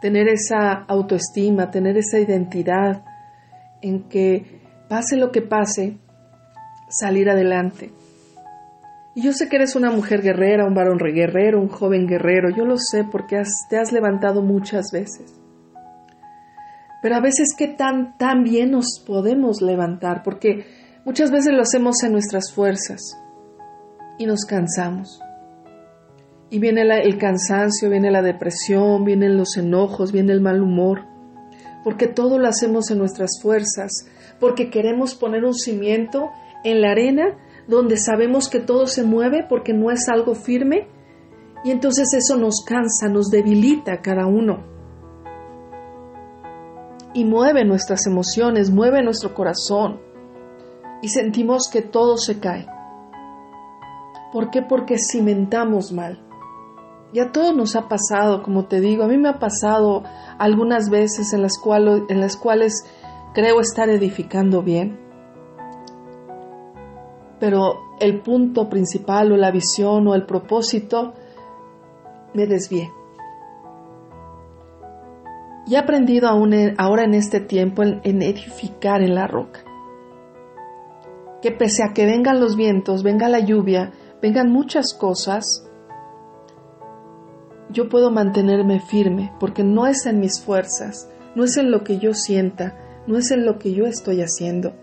tener 0.00 0.28
esa 0.28 0.72
autoestima, 0.72 1.70
tener 1.70 1.96
esa 1.96 2.18
identidad 2.18 3.04
en 3.80 4.08
que 4.08 4.60
pase 4.88 5.16
lo 5.16 5.30
que 5.30 5.42
pase, 5.42 5.98
salir 6.88 7.30
adelante. 7.30 7.92
Y 9.14 9.22
yo 9.22 9.32
sé 9.32 9.48
que 9.48 9.56
eres 9.56 9.76
una 9.76 9.90
mujer 9.90 10.22
guerrera, 10.22 10.66
un 10.66 10.74
varón 10.74 10.98
guerrero, 10.98 11.60
un 11.60 11.68
joven 11.68 12.06
guerrero, 12.06 12.48
yo 12.50 12.64
lo 12.64 12.76
sé 12.78 13.04
porque 13.04 13.42
te 13.68 13.78
has 13.78 13.92
levantado 13.92 14.42
muchas 14.42 14.86
veces. 14.90 15.38
Pero 17.02 17.16
a 17.16 17.20
veces 17.20 17.48
qué 17.56 17.68
tan, 17.68 18.16
tan 18.16 18.42
bien 18.42 18.70
nos 18.70 19.02
podemos 19.06 19.60
levantar, 19.60 20.22
porque 20.22 20.64
muchas 21.04 21.30
veces 21.30 21.52
lo 21.52 21.62
hacemos 21.62 22.02
en 22.02 22.12
nuestras 22.12 22.52
fuerzas 22.52 23.18
y 24.18 24.26
nos 24.26 24.44
cansamos. 24.44 25.20
Y 26.50 26.58
viene 26.58 26.82
el 26.82 27.18
cansancio, 27.18 27.88
viene 27.88 28.10
la 28.10 28.22
depresión, 28.22 29.04
vienen 29.04 29.38
los 29.38 29.56
enojos, 29.56 30.12
viene 30.12 30.32
el 30.32 30.42
mal 30.42 30.62
humor, 30.62 31.06
porque 31.82 32.06
todo 32.06 32.38
lo 32.38 32.46
hacemos 32.46 32.90
en 32.90 32.98
nuestras 32.98 33.40
fuerzas, 33.40 34.06
porque 34.38 34.70
queremos 34.70 35.14
poner 35.14 35.44
un 35.44 35.54
cimiento 35.54 36.30
en 36.62 36.82
la 36.82 36.90
arena 36.90 37.38
donde 37.66 37.96
sabemos 37.96 38.48
que 38.48 38.60
todo 38.60 38.86
se 38.86 39.02
mueve 39.02 39.46
porque 39.48 39.72
no 39.72 39.90
es 39.90 40.08
algo 40.08 40.34
firme 40.34 40.88
y 41.64 41.70
entonces 41.70 42.12
eso 42.12 42.36
nos 42.36 42.64
cansa, 42.64 43.08
nos 43.08 43.30
debilita 43.30 44.02
cada 44.02 44.26
uno 44.26 44.64
y 47.14 47.24
mueve 47.24 47.64
nuestras 47.64 48.06
emociones, 48.06 48.70
mueve 48.70 49.02
nuestro 49.02 49.34
corazón 49.34 50.00
y 51.02 51.08
sentimos 51.08 51.68
que 51.68 51.82
todo 51.82 52.16
se 52.16 52.38
cae. 52.38 52.66
¿Por 54.32 54.50
qué? 54.50 54.62
Porque 54.62 54.96
cimentamos 54.98 55.92
mal. 55.92 56.24
Y 57.12 57.20
a 57.20 57.32
todos 57.32 57.54
nos 57.54 57.76
ha 57.76 57.88
pasado, 57.88 58.42
como 58.42 58.64
te 58.64 58.80
digo, 58.80 59.04
a 59.04 59.08
mí 59.08 59.18
me 59.18 59.28
ha 59.28 59.38
pasado 59.38 60.04
algunas 60.38 60.88
veces 60.88 61.34
en 61.34 61.42
las, 61.42 61.58
cuales 62.38 62.86
creo 63.34 63.60
estar 63.60 63.90
edificando 63.90 64.62
bien, 64.62 64.98
pero 67.38 67.80
el 68.00 68.22
punto 68.22 68.70
principal 68.70 69.32
o 69.32 69.36
la 69.36 69.50
visión 69.50 70.08
o 70.08 70.14
el 70.14 70.24
propósito 70.24 71.12
me 72.32 72.46
desvié. 72.46 72.90
Y 75.66 75.74
he 75.74 75.78
aprendido 75.78 76.28
aún 76.28 76.54
ahora 76.78 77.04
en 77.04 77.14
este 77.14 77.40
tiempo 77.40 77.82
en 77.82 78.22
edificar 78.22 79.02
en 79.02 79.14
la 79.14 79.26
roca. 79.26 79.60
Que 81.42 81.50
pese 81.50 81.82
a 81.82 81.92
que 81.92 82.06
vengan 82.06 82.40
los 82.40 82.56
vientos, 82.56 83.02
venga 83.02 83.28
la 83.28 83.40
lluvia, 83.40 83.92
vengan 84.22 84.50
muchas 84.50 84.94
cosas, 84.94 85.68
yo 87.72 87.88
puedo 87.88 88.10
mantenerme 88.10 88.80
firme 88.80 89.32
porque 89.40 89.64
no 89.64 89.86
es 89.86 90.06
en 90.06 90.20
mis 90.20 90.40
fuerzas, 90.40 91.10
no 91.34 91.44
es 91.44 91.56
en 91.56 91.70
lo 91.70 91.84
que 91.84 91.98
yo 91.98 92.14
sienta, 92.14 92.76
no 93.06 93.16
es 93.16 93.30
en 93.30 93.44
lo 93.46 93.58
que 93.58 93.72
yo 93.72 93.86
estoy 93.86 94.20
haciendo, 94.20 94.74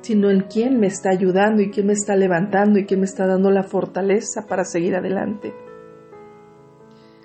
sino 0.00 0.30
en 0.30 0.40
quién 0.42 0.80
me 0.80 0.86
está 0.86 1.10
ayudando 1.10 1.62
y 1.62 1.70
quién 1.70 1.86
me 1.86 1.92
está 1.92 2.16
levantando 2.16 2.78
y 2.78 2.86
quién 2.86 3.00
me 3.00 3.06
está 3.06 3.26
dando 3.26 3.50
la 3.50 3.62
fortaleza 3.62 4.46
para 4.48 4.64
seguir 4.64 4.96
adelante. 4.96 5.54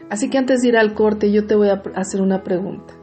Así 0.09 0.29
que 0.29 0.37
antes 0.37 0.61
de 0.61 0.69
ir 0.69 0.77
al 0.77 0.93
corte 0.93 1.31
yo 1.31 1.47
te 1.47 1.55
voy 1.55 1.69
a 1.69 1.81
hacer 1.95 2.21
una 2.21 2.43
pregunta. 2.43 2.93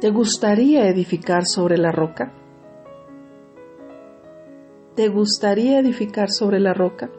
¿Te 0.00 0.10
gustaría 0.10 0.86
edificar 0.88 1.46
sobre 1.46 1.78
la 1.78 1.90
roca? 1.90 2.32
¿Te 4.94 5.08
gustaría 5.08 5.78
edificar 5.80 6.30
sobre 6.30 6.60
la 6.60 6.74
roca? 6.74 7.10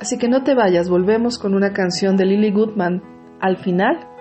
Así 0.00 0.18
que 0.18 0.28
no 0.28 0.42
te 0.42 0.54
vayas, 0.54 0.88
volvemos 0.88 1.38
con 1.38 1.54
una 1.54 1.72
canción 1.72 2.16
de 2.16 2.26
Lily 2.26 2.50
Goodman 2.50 3.02
al 3.40 3.56
final 3.56 4.12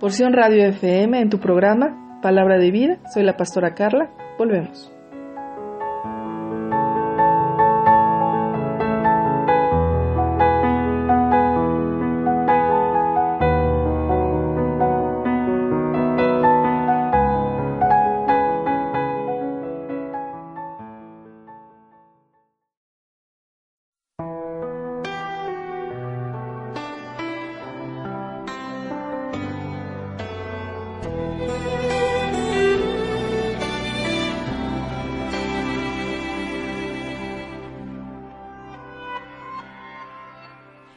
Porción 0.00 0.34
Radio 0.34 0.66
FM 0.66 1.18
en 1.20 1.30
tu 1.30 1.38
programa 1.38 2.20
Palabra 2.20 2.58
de 2.58 2.70
Vida. 2.70 2.98
Soy 3.14 3.22
la 3.22 3.38
pastora 3.38 3.74
Carla. 3.74 4.10
Volvemos. 4.38 4.92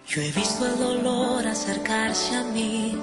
Yo 0.10 0.24
he 0.24 0.32
visto 0.32 0.66
el 0.66 0.80
dolor 0.80 1.46
acercarse 1.46 2.36
a 2.36 2.44
mí, 2.44 2.98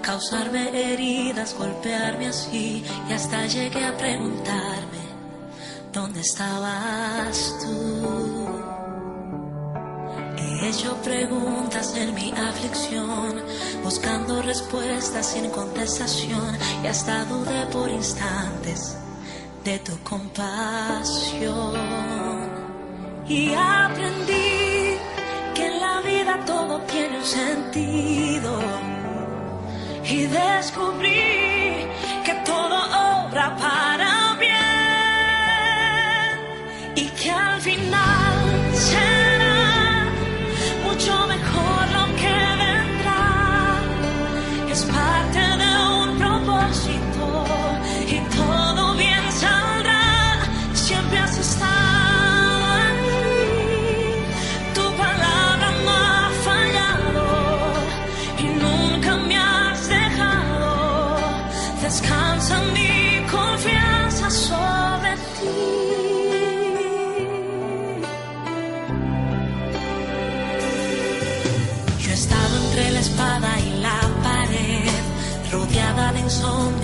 causarme 0.00 0.92
heridas, 0.92 1.56
golpearme 1.58 2.28
así, 2.28 2.84
y 3.08 3.12
hasta 3.12 3.46
llegué 3.46 3.84
a 3.84 3.96
preguntarme, 3.96 5.02
¿dónde 5.92 6.20
estabas 6.20 7.58
tú? 7.60 8.71
He 10.62 10.68
hecho 10.68 10.94
preguntas 11.02 11.94
en 11.96 12.14
mi 12.14 12.32
aflicción, 12.32 13.42
buscando 13.82 14.40
respuestas 14.42 15.26
sin 15.26 15.50
contestación, 15.50 16.56
y 16.84 16.86
hasta 16.86 17.24
dudé 17.24 17.66
por 17.66 17.90
instantes 17.90 18.96
de 19.64 19.78
tu 19.80 19.98
compasión. 20.04 21.74
Y 23.28 23.52
aprendí 23.54 24.52
todo 26.46 26.80
tiene 26.82 27.18
un 27.18 27.24
sentido. 27.24 28.60
Y 30.04 30.26
descubrí 30.26 31.86
que 32.24 32.34
todo 32.44 32.76
obra 33.26 33.56
para 33.56 33.81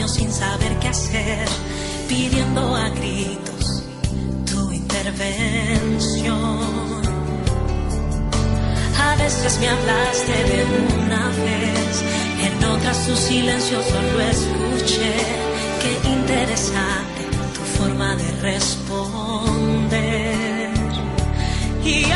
sin 0.08 0.32
saber 0.32 0.78
qué 0.80 0.88
hacer, 0.88 1.46
pidiendo 2.08 2.74
a 2.74 2.88
gritos 2.88 3.84
tu 4.50 4.72
intervención. 4.72 6.58
A 8.98 9.16
veces 9.16 9.58
me 9.60 9.68
hablaste 9.68 10.32
de 10.32 10.64
una 11.04 11.28
vez, 11.28 12.02
en 12.42 12.64
otras 12.64 13.06
tu 13.06 13.14
silencio 13.16 13.82
solo 13.82 14.20
escuché. 14.20 15.14
Qué 15.82 15.92
interesante 16.08 17.20
tu 17.54 17.60
forma 17.78 18.16
de 18.16 18.30
responder. 18.40 19.58
Y 21.84 22.10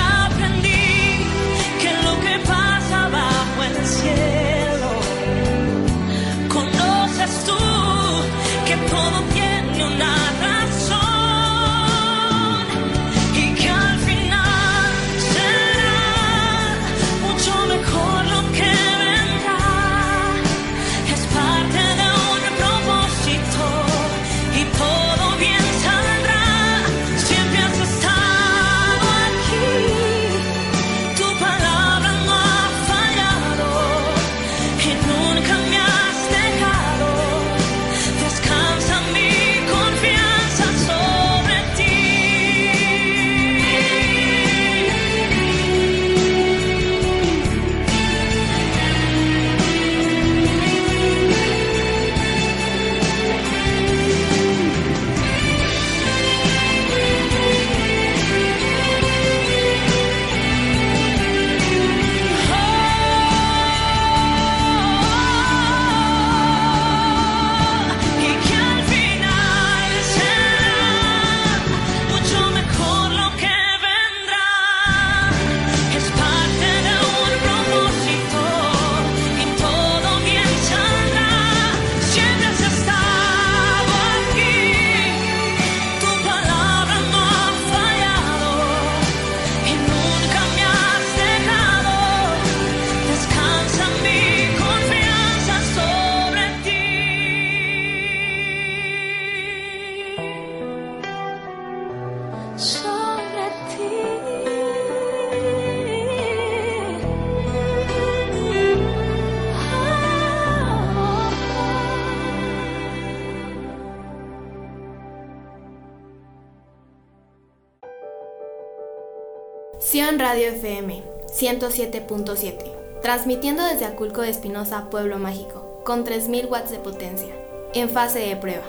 107.7, 121.61 123.01
transmitiendo 123.03 123.63
desde 123.65 123.85
Aculco 123.85 124.23
de 124.23 124.31
Espinosa, 124.31 124.89
Pueblo 124.89 125.19
Mágico, 125.19 125.83
con 125.85 126.05
3000 126.05 126.47
watts 126.47 126.71
de 126.71 126.79
potencia, 126.79 127.35
en 127.75 127.91
fase 127.91 128.21
de 128.21 128.37
prueba. 128.37 128.65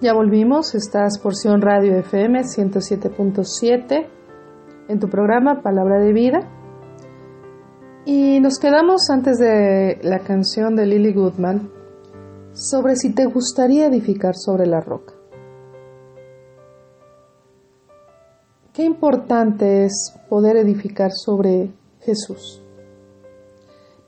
Ya 0.00 0.14
volvimos, 0.14 0.74
estás 0.74 1.18
por 1.18 1.36
Sion 1.36 1.60
Radio 1.60 1.94
FM 1.98 2.40
107.7 2.40 4.06
en 4.88 4.98
tu 4.98 5.10
programa 5.10 5.60
Palabra 5.62 6.00
de 6.00 6.14
Vida. 6.14 6.59
Y 8.12 8.40
nos 8.40 8.58
quedamos 8.58 9.08
antes 9.08 9.38
de 9.38 10.00
la 10.02 10.18
canción 10.18 10.74
de 10.74 10.84
Lily 10.84 11.12
Goodman 11.12 11.70
sobre 12.52 12.96
si 12.96 13.14
te 13.14 13.26
gustaría 13.26 13.86
edificar 13.86 14.34
sobre 14.34 14.66
la 14.66 14.80
roca. 14.80 15.14
Qué 18.72 18.82
importante 18.82 19.84
es 19.84 20.12
poder 20.28 20.56
edificar 20.56 21.12
sobre 21.12 21.70
Jesús. 22.00 22.60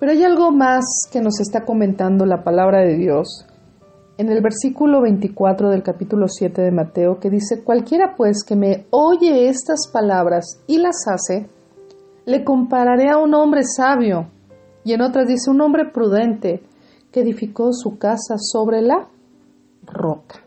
Pero 0.01 0.11
hay 0.11 0.25
algo 0.25 0.51
más 0.51 0.85
que 1.13 1.21
nos 1.21 1.39
está 1.39 1.65
comentando 1.65 2.27
la 2.27 2.43
palabra 2.43 2.81
de 2.81 2.97
Dios 2.97 3.47
en 4.19 4.31
el 4.31 4.43
versículo 4.43 5.01
24 5.01 5.71
del 5.71 5.85
capítulo 5.85 6.27
7 6.27 6.61
de 6.61 6.73
Mateo, 6.73 7.21
que 7.21 7.31
dice, 7.31 7.63
cualquiera 7.63 8.17
pues 8.17 8.43
que 8.43 8.57
me 8.57 8.85
oye 8.91 9.49
estas 9.49 9.87
palabras 9.93 10.61
y 10.67 10.79
las 10.79 11.07
hace, 11.07 11.49
le 12.25 12.45
compararé 12.45 13.11
a 13.11 13.19
un 13.19 13.35
hombre 13.35 13.63
sabio. 13.65 14.29
Y 14.85 14.93
en 14.93 15.03
otras 15.03 15.27
dice, 15.27 15.51
un 15.51 15.61
hombre 15.61 15.91
prudente 15.93 16.63
que 17.11 17.21
edificó 17.21 17.73
su 17.73 17.99
casa 17.99 18.37
sobre 18.39 18.83
la 18.83 19.09
roca. 19.85 20.43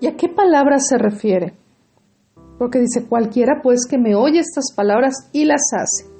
¿Y 0.00 0.06
a 0.06 0.16
qué 0.16 0.28
palabra 0.28 0.78
se 0.78 0.98
refiere? 0.98 1.54
Porque 2.58 2.78
dice, 2.78 3.06
cualquiera 3.06 3.60
pues 3.62 3.86
que 3.88 3.98
me 3.98 4.14
oye 4.14 4.40
estas 4.40 4.72
palabras 4.74 5.14
y 5.32 5.44
las 5.44 5.62
hace. 5.72 6.16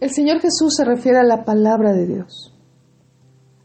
El 0.00 0.10
Señor 0.10 0.40
Jesús 0.40 0.74
se 0.76 0.84
refiere 0.84 1.18
a 1.18 1.24
la 1.24 1.44
palabra 1.44 1.92
de 1.92 2.06
Dios, 2.06 2.54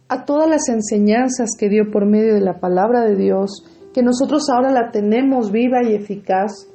a 0.07 0.23
todas 0.25 0.49
las 0.49 0.69
enseñanzas 0.69 1.51
que 1.57 1.67
dio 1.67 1.91
por 1.91 2.05
medio 2.05 2.33
de 2.33 2.41
la 2.41 2.59
palabra 2.59 3.01
de 3.01 3.15
Dios, 3.15 3.65
que 3.93 4.01
nosotros 4.01 4.49
ahora 4.49 4.71
la 4.71 4.91
tenemos 4.91 5.51
viva 5.51 5.83
y 5.83 5.93
eficaz 5.93 6.67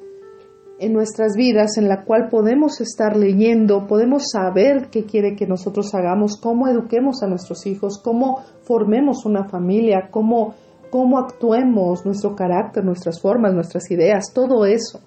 en 0.79 0.93
nuestras 0.93 1.35
vidas, 1.35 1.77
en 1.77 1.87
la 1.87 2.03
cual 2.03 2.27
podemos 2.29 2.79
estar 2.81 3.17
leyendo, 3.17 3.87
podemos 3.87 4.29
saber 4.31 4.89
qué 4.91 5.05
quiere 5.05 5.35
que 5.35 5.47
nosotros 5.47 5.93
hagamos, 5.95 6.39
cómo 6.39 6.67
eduquemos 6.67 7.23
a 7.23 7.27
nuestros 7.27 7.65
hijos, 7.65 7.99
cómo 8.03 8.43
formemos 8.61 9.25
una 9.25 9.47
familia, 9.49 10.09
cómo, 10.11 10.53
cómo 10.91 11.17
actuemos, 11.17 12.05
nuestro 12.05 12.35
carácter, 12.35 12.85
nuestras 12.85 13.19
formas, 13.19 13.53
nuestras 13.53 13.89
ideas, 13.89 14.31
todo 14.33 14.65
eso. 14.65 15.01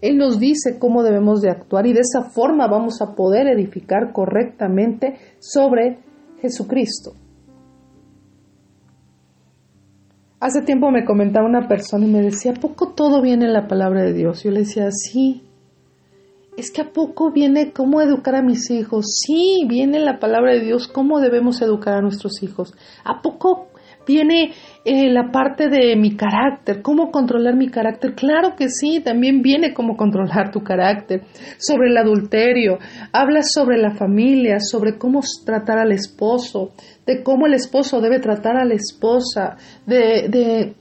Él 0.00 0.16
nos 0.16 0.40
dice 0.40 0.78
cómo 0.78 1.02
debemos 1.02 1.42
de 1.42 1.50
actuar 1.50 1.86
y 1.86 1.92
de 1.92 2.00
esa 2.00 2.30
forma 2.30 2.66
vamos 2.66 3.02
a 3.02 3.14
poder 3.14 3.46
edificar 3.48 4.12
correctamente 4.12 5.18
sobre 5.38 5.98
Jesucristo. 6.40 7.12
Hace 10.40 10.62
tiempo 10.62 10.90
me 10.90 11.04
comentaba 11.04 11.46
una 11.46 11.68
persona 11.68 12.06
y 12.06 12.10
me 12.10 12.22
decía, 12.22 12.52
¿a 12.52 12.60
poco 12.60 12.94
todo 12.94 13.20
viene 13.20 13.44
en 13.44 13.52
la 13.52 13.68
palabra 13.68 14.02
de 14.02 14.14
Dios? 14.14 14.42
Yo 14.42 14.50
le 14.50 14.60
decía, 14.60 14.90
sí. 14.90 15.42
Es 16.56 16.70
que 16.70 16.80
a 16.80 16.92
poco 16.92 17.30
viene 17.30 17.72
cómo 17.72 18.00
educar 18.00 18.34
a 18.34 18.42
mis 18.42 18.70
hijos. 18.70 19.04
Sí, 19.22 19.66
viene 19.68 19.98
en 19.98 20.06
la 20.06 20.18
palabra 20.18 20.54
de 20.54 20.60
Dios 20.60 20.88
cómo 20.88 21.20
debemos 21.20 21.60
educar 21.60 21.94
a 21.94 22.00
nuestros 22.00 22.42
hijos. 22.42 22.74
¿A 23.04 23.20
poco 23.20 23.68
viene 24.06 24.52
eh, 24.84 25.10
la 25.10 25.30
parte 25.30 25.68
de 25.68 25.94
mi 25.96 26.16
carácter, 26.16 26.82
cómo 26.82 27.10
controlar 27.10 27.54
mi 27.54 27.68
carácter. 27.68 28.14
Claro 28.14 28.56
que 28.56 28.68
sí, 28.68 29.00
también 29.00 29.42
viene 29.42 29.74
cómo 29.74 29.96
controlar 29.96 30.50
tu 30.50 30.60
carácter. 30.62 31.22
Sobre 31.58 31.90
el 31.90 31.96
adulterio, 31.96 32.78
habla 33.12 33.42
sobre 33.42 33.78
la 33.78 33.94
familia, 33.94 34.58
sobre 34.58 34.98
cómo 34.98 35.20
tratar 35.44 35.78
al 35.78 35.92
esposo, 35.92 36.72
de 37.10 37.24
cómo 37.24 37.46
el 37.46 37.54
esposo 37.54 38.00
debe 38.00 38.20
tratar 38.20 38.56
a 38.56 38.64
la 38.64 38.74
esposa, 38.74 39.56
de, 39.84 40.76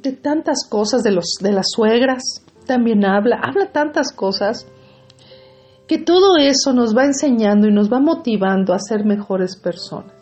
de, 0.00 0.12
tantas 0.22 0.66
cosas, 0.66 1.02
de, 1.02 1.12
los, 1.12 1.34
de 1.42 1.52
las 1.52 1.66
suegras, 1.68 2.22
también 2.66 3.04
habla, 3.04 3.38
habla 3.42 3.70
tantas 3.70 4.10
cosas 4.10 4.66
que 5.86 5.98
todo 5.98 6.38
eso 6.38 6.72
nos 6.72 6.96
va 6.96 7.04
enseñando 7.04 7.68
y 7.68 7.72
nos 7.72 7.92
va 7.92 8.00
motivando 8.00 8.72
a 8.72 8.78
ser 8.78 9.04
mejores 9.04 9.56
personas. 9.56 10.14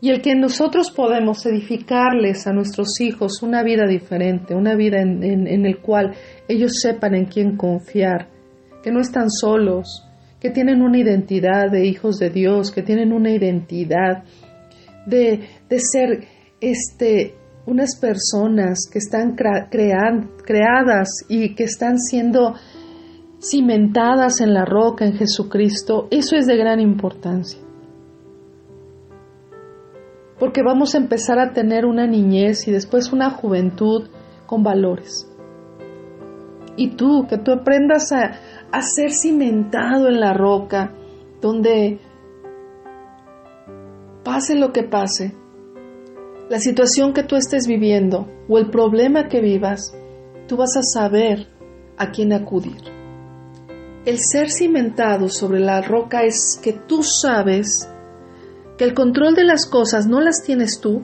Y 0.00 0.10
el 0.10 0.22
que 0.22 0.36
nosotros 0.36 0.92
podemos 0.92 1.44
edificarles 1.44 2.46
a 2.46 2.52
nuestros 2.52 3.00
hijos 3.00 3.42
una 3.42 3.64
vida 3.64 3.86
diferente, 3.88 4.54
una 4.54 4.76
vida 4.76 5.00
en, 5.00 5.24
en, 5.24 5.66
el 5.66 5.80
cual 5.80 6.14
ellos 6.46 6.78
sepan 6.80 7.14
en 7.14 7.24
quién 7.24 7.56
confiar, 7.56 8.28
que 8.82 8.92
no 8.92 9.00
están 9.00 9.28
solos, 9.30 10.06
que 10.40 10.50
tienen 10.50 10.82
una 10.82 10.98
identidad 10.98 11.70
de 11.70 11.86
hijos 11.86 12.18
de 12.18 12.30
Dios, 12.30 12.70
que 12.70 12.82
tienen 12.82 13.12
una 13.12 13.30
identidad 13.30 14.24
de, 15.06 15.48
de 15.68 15.78
ser 15.80 16.24
este, 16.60 17.34
unas 17.66 17.98
personas 17.98 18.88
que 18.90 18.98
están 18.98 19.34
creadas 19.34 21.08
y 21.28 21.54
que 21.54 21.64
están 21.64 21.98
siendo 21.98 22.54
cimentadas 23.40 24.40
en 24.40 24.54
la 24.54 24.64
roca, 24.64 25.04
en 25.04 25.14
Jesucristo, 25.14 26.08
eso 26.10 26.36
es 26.36 26.46
de 26.46 26.56
gran 26.56 26.80
importancia 26.80 27.66
porque 30.38 30.62
vamos 30.62 30.94
a 30.94 30.98
empezar 30.98 31.38
a 31.38 31.52
tener 31.52 31.86
una 31.86 32.06
niñez 32.06 32.68
y 32.68 32.72
después 32.72 33.12
una 33.12 33.30
juventud 33.30 34.08
con 34.46 34.62
valores. 34.62 35.30
Y 36.76 36.90
tú, 36.90 37.26
que 37.26 37.38
tú 37.38 37.52
aprendas 37.52 38.12
a, 38.12 38.38
a 38.72 38.82
ser 38.82 39.12
cimentado 39.12 40.08
en 40.08 40.20
la 40.20 40.32
roca, 40.32 40.92
donde 41.40 41.98
pase 44.24 44.54
lo 44.54 44.72
que 44.72 44.82
pase, 44.82 45.34
la 46.48 46.60
situación 46.60 47.12
que 47.12 47.22
tú 47.22 47.36
estés 47.36 47.66
viviendo 47.66 48.28
o 48.48 48.58
el 48.58 48.70
problema 48.70 49.28
que 49.28 49.40
vivas, 49.40 49.94
tú 50.46 50.56
vas 50.56 50.76
a 50.76 50.82
saber 50.82 51.48
a 51.96 52.10
quién 52.10 52.32
acudir. 52.32 52.80
El 54.04 54.18
ser 54.18 54.50
cimentado 54.50 55.28
sobre 55.28 55.58
la 55.58 55.82
roca 55.82 56.22
es 56.22 56.60
que 56.62 56.72
tú 56.72 57.02
sabes 57.02 57.88
que 58.78 58.84
el 58.84 58.94
control 58.94 59.34
de 59.34 59.44
las 59.44 59.66
cosas 59.66 60.06
no 60.06 60.20
las 60.20 60.42
tienes 60.44 60.80
tú, 60.80 61.02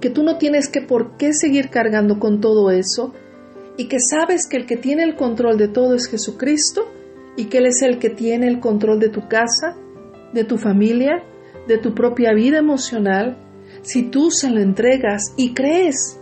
que 0.00 0.08
tú 0.08 0.22
no 0.22 0.38
tienes 0.38 0.68
que 0.68 0.80
por 0.80 1.16
qué 1.16 1.32
seguir 1.32 1.68
cargando 1.68 2.18
con 2.18 2.40
todo 2.40 2.70
eso, 2.70 3.12
y 3.76 3.88
que 3.88 3.98
sabes 4.00 4.48
que 4.48 4.56
el 4.56 4.66
que 4.66 4.76
tiene 4.76 5.04
el 5.04 5.16
control 5.16 5.58
de 5.58 5.68
todo 5.68 5.94
es 5.94 6.06
Jesucristo, 6.06 6.86
y 7.38 7.44
que 7.44 7.58
Él 7.58 7.66
es 7.66 7.82
el 7.82 8.00
que 8.00 8.10
tiene 8.10 8.48
el 8.48 8.58
control 8.58 8.98
de 8.98 9.10
tu 9.10 9.28
casa, 9.28 9.76
de 10.32 10.42
tu 10.42 10.58
familia, 10.58 11.22
de 11.68 11.78
tu 11.78 11.94
propia 11.94 12.34
vida 12.34 12.58
emocional, 12.58 13.38
si 13.82 14.10
tú 14.10 14.32
se 14.32 14.50
lo 14.50 14.60
entregas 14.60 15.34
y 15.36 15.54
crees 15.54 16.18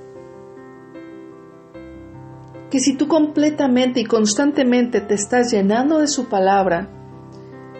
que 2.70 2.80
si 2.80 2.98
tú 2.98 3.08
completamente 3.08 4.00
y 4.00 4.04
constantemente 4.04 5.00
te 5.00 5.14
estás 5.14 5.50
llenando 5.50 6.00
de 6.00 6.06
su 6.06 6.28
palabra, 6.28 6.90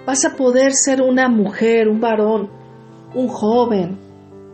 vas 0.06 0.24
a 0.24 0.34
poder 0.34 0.72
ser 0.72 1.02
una 1.02 1.28
mujer, 1.28 1.88
un 1.88 2.00
varón, 2.00 2.48
un 3.14 3.28
joven, 3.28 3.98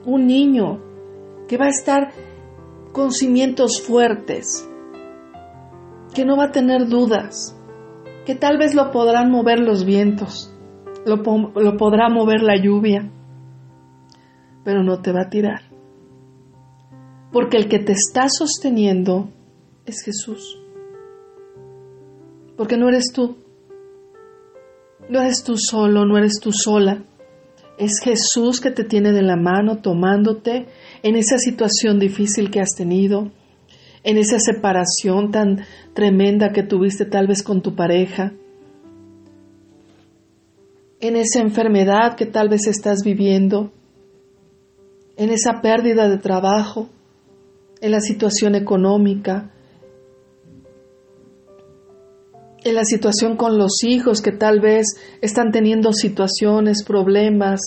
un 0.05 0.27
niño, 0.27 0.81
que 1.47 1.57
va 1.57 1.67
a 1.67 1.71
estar 1.71 2.11
con 2.91 3.13
cimientos 3.13 3.81
fuertes, 3.81 4.69
que 6.13 6.25
no 6.25 6.37
va 6.37 6.47
a 6.47 6.53
tener 6.53 6.89
dudas, 6.89 7.57
que 8.27 8.35
tal 8.35 8.59
vez 8.59 8.75
lo 8.75 8.91
podrán 8.91 9.31
mover 9.31 9.59
los 9.61 9.85
vientos, 9.85 10.55
lo, 11.05 11.17
lo 11.17 11.77
podrá 11.77 12.09
mover 12.09 12.43
la 12.43 12.57
lluvia, 12.57 13.11
pero 14.65 14.83
no 14.83 15.01
te 15.01 15.13
va 15.13 15.23
a 15.23 15.31
tirar. 15.31 15.63
Porque 17.33 17.57
el 17.57 17.69
que 17.69 17.79
te 17.79 17.93
está 17.93 18.29
sosteniendo 18.29 19.31
es 19.87 20.03
Jesús. 20.03 20.61
Porque 22.57 22.77
no 22.77 22.89
eres 22.89 23.07
tú. 23.13 23.39
No 25.09 25.21
eres 25.21 25.43
tú 25.43 25.57
solo, 25.57 26.05
no 26.05 26.19
eres 26.19 26.39
tú 26.41 26.53
sola. 26.53 27.03
Es 27.79 28.01
Jesús 28.01 28.61
que 28.61 28.71
te 28.71 28.85
tiene 28.85 29.13
de 29.13 29.23
la 29.23 29.37
mano 29.37 29.79
tomándote 29.79 30.67
en 31.03 31.17
esa 31.17 31.39
situación 31.39 31.99
difícil 31.99 32.51
que 32.51 32.61
has 32.61 32.75
tenido, 32.77 33.33
en 34.05 34.17
esa 34.19 34.39
separación 34.39 35.31
tan 35.31 35.65
tremenda 35.95 36.53
que 36.53 36.63
tuviste 36.63 37.05
tal 37.05 37.27
vez 37.27 37.43
con 37.43 37.63
tu 37.63 37.75
pareja, 37.75 38.33
en 41.01 41.17
esa 41.17 41.41
enfermedad 41.41 42.15
que 42.17 42.27
tal 42.27 42.49
vez 42.49 42.67
estás 42.67 43.01
viviendo, 43.05 43.73
en 45.17 45.31
esa 45.31 45.61
pérdida 45.61 46.09
de 46.09 46.19
trabajo, 46.19 46.89
en 47.81 47.91
la 47.91 48.01
situación 48.01 48.55
económica, 48.55 49.51
en 52.65 52.75
la 52.75 52.85
situación 52.85 53.37
con 53.37 53.59
los 53.59 53.83
hijos 53.83 54.23
que 54.23 54.31
tal 54.31 54.61
vez 54.61 54.87
están 55.21 55.51
teniendo 55.51 55.93
situaciones, 55.93 56.85
problemas, 56.85 57.61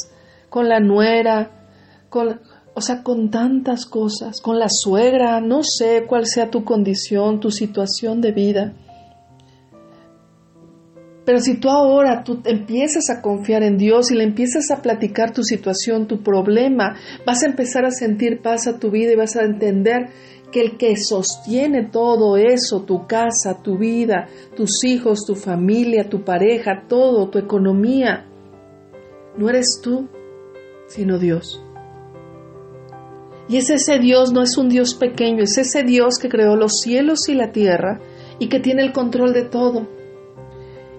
con 0.49 0.69
la 0.69 0.79
nuera, 0.79 1.67
con, 2.09 2.39
o 2.75 2.81
sea, 2.81 3.03
con 3.03 3.31
tantas 3.31 3.85
cosas, 3.85 4.41
con 4.41 4.59
la 4.59 4.67
suegra, 4.69 5.39
no 5.39 5.63
sé 5.63 6.03
cuál 6.07 6.25
sea 6.25 6.51
tu 6.51 6.65
condición, 6.65 7.39
tu 7.39 7.49
situación 7.49 8.19
de 8.19 8.31
vida. 8.33 8.73
Pero 11.25 11.39
si 11.39 11.57
tú 11.57 11.69
ahora 11.69 12.23
tú 12.23 12.41
empiezas 12.43 13.09
a 13.09 13.21
confiar 13.21 13.63
en 13.63 13.77
Dios 13.77 14.11
y 14.11 14.15
le 14.15 14.25
empiezas 14.25 14.69
a 14.71 14.81
platicar 14.81 15.31
tu 15.31 15.41
situación, 15.41 16.05
tu 16.05 16.21
problema, 16.21 16.97
vas 17.25 17.43
a 17.43 17.47
empezar 17.47 17.85
a 17.85 17.91
sentir 17.91 18.41
paz 18.41 18.67
a 18.67 18.77
tu 18.77 18.91
vida 18.91 19.13
y 19.13 19.15
vas 19.15 19.37
a 19.37 19.45
entender 19.45 20.09
que 20.51 20.61
el 20.61 20.77
que 20.77 20.97
sostiene 20.97 21.89
todo 21.89 22.37
eso, 22.37 22.83
tu 22.83 23.07
casa, 23.07 23.61
tu 23.63 23.77
vida, 23.77 24.27
tus 24.55 24.83
hijos, 24.83 25.25
tu 25.25 25.35
familia, 25.35 26.09
tu 26.09 26.23
pareja, 26.23 26.83
todo, 26.87 27.29
tu 27.29 27.39
economía, 27.39 28.25
no 29.37 29.49
eres 29.49 29.79
tú, 29.81 30.07
sino 30.87 31.17
Dios. 31.17 31.64
Y 33.47 33.57
es 33.57 33.69
ese 33.69 33.99
Dios, 33.99 34.31
no 34.31 34.41
es 34.41 34.57
un 34.57 34.69
Dios 34.69 34.95
pequeño, 34.95 35.43
es 35.43 35.57
ese 35.57 35.83
Dios 35.83 36.17
que 36.19 36.29
creó 36.29 36.55
los 36.55 36.79
cielos 36.79 37.29
y 37.29 37.35
la 37.35 37.51
tierra 37.51 37.99
y 38.39 38.47
que 38.47 38.59
tiene 38.59 38.81
el 38.81 38.91
control 38.91 39.33
de 39.33 39.43
todo 39.43 39.87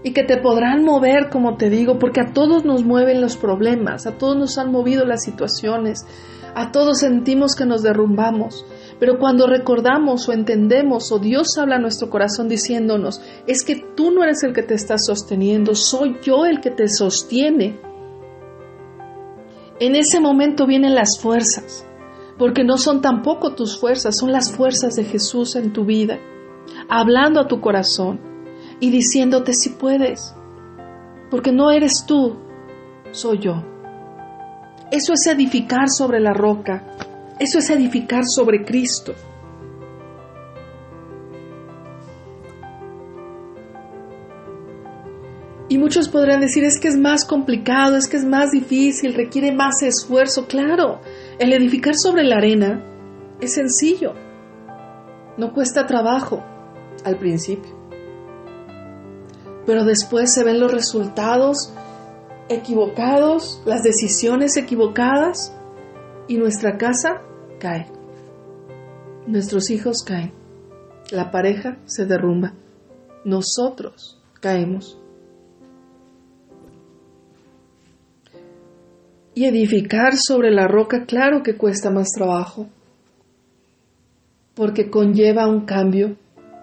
y 0.07 0.13
que 0.13 0.23
te 0.23 0.37
podrán 0.37 0.85
mover, 0.85 1.31
como 1.31 1.57
te 1.57 1.69
digo, 1.69 1.99
porque 1.99 2.21
a 2.21 2.33
todos 2.33 2.65
nos 2.65 2.85
mueven 2.85 3.21
los 3.21 3.37
problemas, 3.37 4.07
a 4.07 4.17
todos 4.17 4.37
nos 4.37 4.57
han 4.57 4.71
movido 4.71 5.05
las 5.05 5.25
situaciones, 5.25 6.07
a 6.55 6.71
todos 6.71 7.01
sentimos 7.01 7.57
que 7.57 7.67
nos 7.67 7.83
derrumbamos. 7.83 8.65
Pero 9.01 9.19
cuando 9.19 9.49
recordamos 9.49 10.29
o 10.29 10.33
entendemos 10.33 11.11
o 11.11 11.19
Dios 11.19 11.59
habla 11.59 11.77
a 11.77 11.81
nuestro 11.81 12.09
corazón 12.09 12.49
diciéndonos, 12.49 13.21
es 13.49 13.65
que 13.65 13.85
tú 13.97 14.13
no 14.13 14.23
eres 14.23 14.45
el 14.45 14.53
que 14.53 14.63
te 14.63 14.75
está 14.75 14.97
sosteniendo, 14.97 15.75
soy 15.75 16.17
yo 16.23 16.47
el 16.47 16.61
que 16.61 16.71
te 16.71 16.89
sostiene. 16.89 17.81
En 19.81 19.97
ese 19.97 20.21
momento 20.21 20.69
vienen 20.69 20.95
las 20.95 21.19
fuerzas, 21.19 21.85
porque 22.39 22.65
no 22.65 22.79
son 22.79 23.01
tampoco 23.01 23.55
tus 23.55 23.79
fuerzas, 23.79 24.17
son 24.19 24.33
las 24.33 24.53
fuerzas 24.53 24.95
de 24.95 25.05
Jesús 25.05 25.57
en 25.57 25.73
tu 25.73 25.85
vida, 25.85 26.19
hablando 26.89 27.41
a 27.41 27.49
tu 27.49 27.61
corazón 27.61 28.21
y 28.81 28.91
diciéndote 28.91 29.55
si 29.55 29.71
puedes, 29.71 30.35
porque 31.31 31.53
no 31.53 31.71
eres 31.71 32.05
tú, 32.07 32.37
soy 33.13 33.39
yo. 33.39 33.63
Eso 34.91 35.15
es 35.15 35.27
edificar 35.27 35.89
sobre 35.89 36.21
la 36.21 36.33
roca, 36.33 36.85
eso 37.39 37.59
es 37.59 37.71
edificar 37.71 38.25
sobre 38.27 38.65
Cristo. 38.65 39.15
Y 45.69 45.79
muchos 45.79 46.09
podrán 46.09 46.41
decir, 46.41 46.63
es 46.63 46.79
que 46.79 46.87
es 46.87 46.97
más 46.97 47.25
complicado, 47.25 47.97
es 47.97 48.07
que 48.07 48.17
es 48.17 48.25
más 48.25 48.53
difícil, 48.53 49.15
requiere 49.15 49.53
más 49.53 49.83
esfuerzo. 49.83 50.47
Claro, 50.47 51.01
el 51.39 51.53
edificar 51.53 51.95
sobre 51.95 52.25
la 52.25 52.37
arena 52.37 52.83
es 53.41 53.55
sencillo, 53.55 54.15
no 55.37 55.53
cuesta 55.53 55.87
trabajo 55.87 56.43
al 57.05 57.19
principio 57.19 57.77
pero 59.67 59.85
después 59.85 60.33
se 60.33 60.45
ven 60.45 60.61
los 60.61 60.73
resultados 60.73 61.73
equivocados, 62.49 63.61
las 63.67 63.83
decisiones 63.83 64.57
equivocadas 64.57 65.53
y 66.29 66.39
nuestra 66.39 66.79
casa 66.79 67.23
cae. 67.59 67.91
Nuestros 69.27 69.71
hijos 69.71 70.05
caen. 70.05 70.33
La 71.11 71.33
pareja 71.33 71.79
se 71.85 72.07
derrumba. 72.07 72.55
Nosotros 73.25 74.23
caemos. 74.41 75.01
Y 79.37 79.45
edificar 79.45 80.15
sobre 80.17 80.51
la 80.51 80.67
roca, 80.67 81.05
claro 81.07 81.45
que 81.45 81.57
cuesta 81.57 81.91
más 81.91 82.09
trabajo, 82.09 82.67
porque 84.55 84.91
conlleva 84.91 85.47
un 85.47 85.65
cambio 85.65 86.17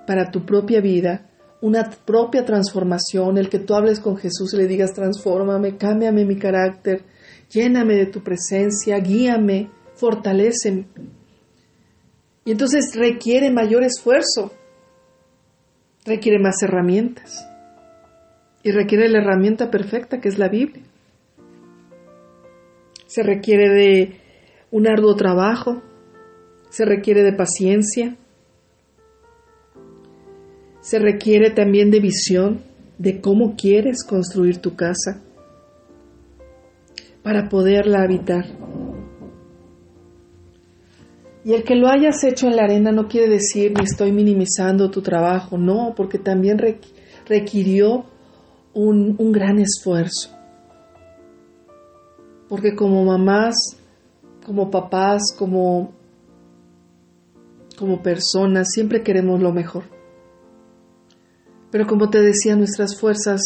para 0.06 0.30
tu 0.30 0.46
propia 0.46 0.82
vida 0.82 1.30
una 1.64 1.90
propia 1.90 2.44
transformación, 2.44 3.38
el 3.38 3.48
que 3.48 3.58
tú 3.58 3.74
hables 3.74 4.02
con 4.02 4.18
Jesús 4.18 4.54
y 4.54 4.58
le 4.58 4.68
digas, 4.68 4.92
transfórmame, 4.94 5.78
cámbiame 5.78 6.26
mi 6.26 6.36
carácter, 6.36 7.06
lléname 7.50 7.96
de 7.96 8.06
tu 8.08 8.22
presencia, 8.22 9.00
guíame, 9.00 9.70
fortaleceme. 9.96 10.88
Y 12.44 12.52
entonces 12.52 12.94
requiere 12.98 13.50
mayor 13.50 13.84
esfuerzo, 13.84 14.52
requiere 16.06 16.38
más 16.38 16.62
herramientas 16.62 17.48
y 18.62 18.72
requiere 18.72 19.08
la 19.08 19.20
herramienta 19.20 19.72
perfecta 19.72 20.20
que 20.20 20.28
es 20.28 20.38
la 20.38 20.50
Biblia. 20.50 20.84
Se 23.14 23.22
requiere 23.22 23.70
de 23.70 24.16
un 24.72 24.88
arduo 24.88 25.16
trabajo, 25.16 25.84
se 26.72 26.84
requiere 26.84 27.22
de 27.22 27.32
paciencia, 27.32 28.18
se 30.82 30.98
requiere 30.98 31.52
también 31.52 31.92
de 31.92 32.00
visión 32.00 32.62
de 32.98 33.22
cómo 33.22 33.56
quieres 33.56 34.04
construir 34.04 34.58
tu 34.58 34.76
casa 34.76 35.22
para 37.22 37.50
poderla 37.50 38.02
habitar. 38.02 38.46
Y 41.46 41.54
el 41.54 41.64
que 41.64 41.76
lo 41.76 41.88
hayas 41.88 42.24
hecho 42.24 42.48
en 42.48 42.56
la 42.56 42.64
arena 42.64 42.92
no 42.92 43.08
quiere 43.08 43.30
decir 43.30 43.74
ni 43.78 43.84
estoy 43.84 44.12
minimizando 44.12 44.90
tu 44.90 45.04
trabajo, 45.04 45.60
no, 45.60 45.94
porque 45.96 46.18
también 46.18 46.58
requirió 47.28 48.06
un, 48.74 49.16
un 49.20 49.32
gran 49.32 49.60
esfuerzo. 49.60 50.32
Porque 52.50 52.76
como 52.76 53.04
mamás, 53.06 53.56
como 54.46 54.70
papás, 54.70 55.36
como, 55.38 55.94
como 57.78 58.02
personas, 58.02 58.72
siempre 58.72 59.04
queremos 59.04 59.42
lo 59.42 59.52
mejor. 59.52 59.84
Pero 61.72 61.88
como 61.88 62.10
te 62.10 62.22
decía, 62.22 62.56
nuestras 62.56 63.00
fuerzas 63.00 63.42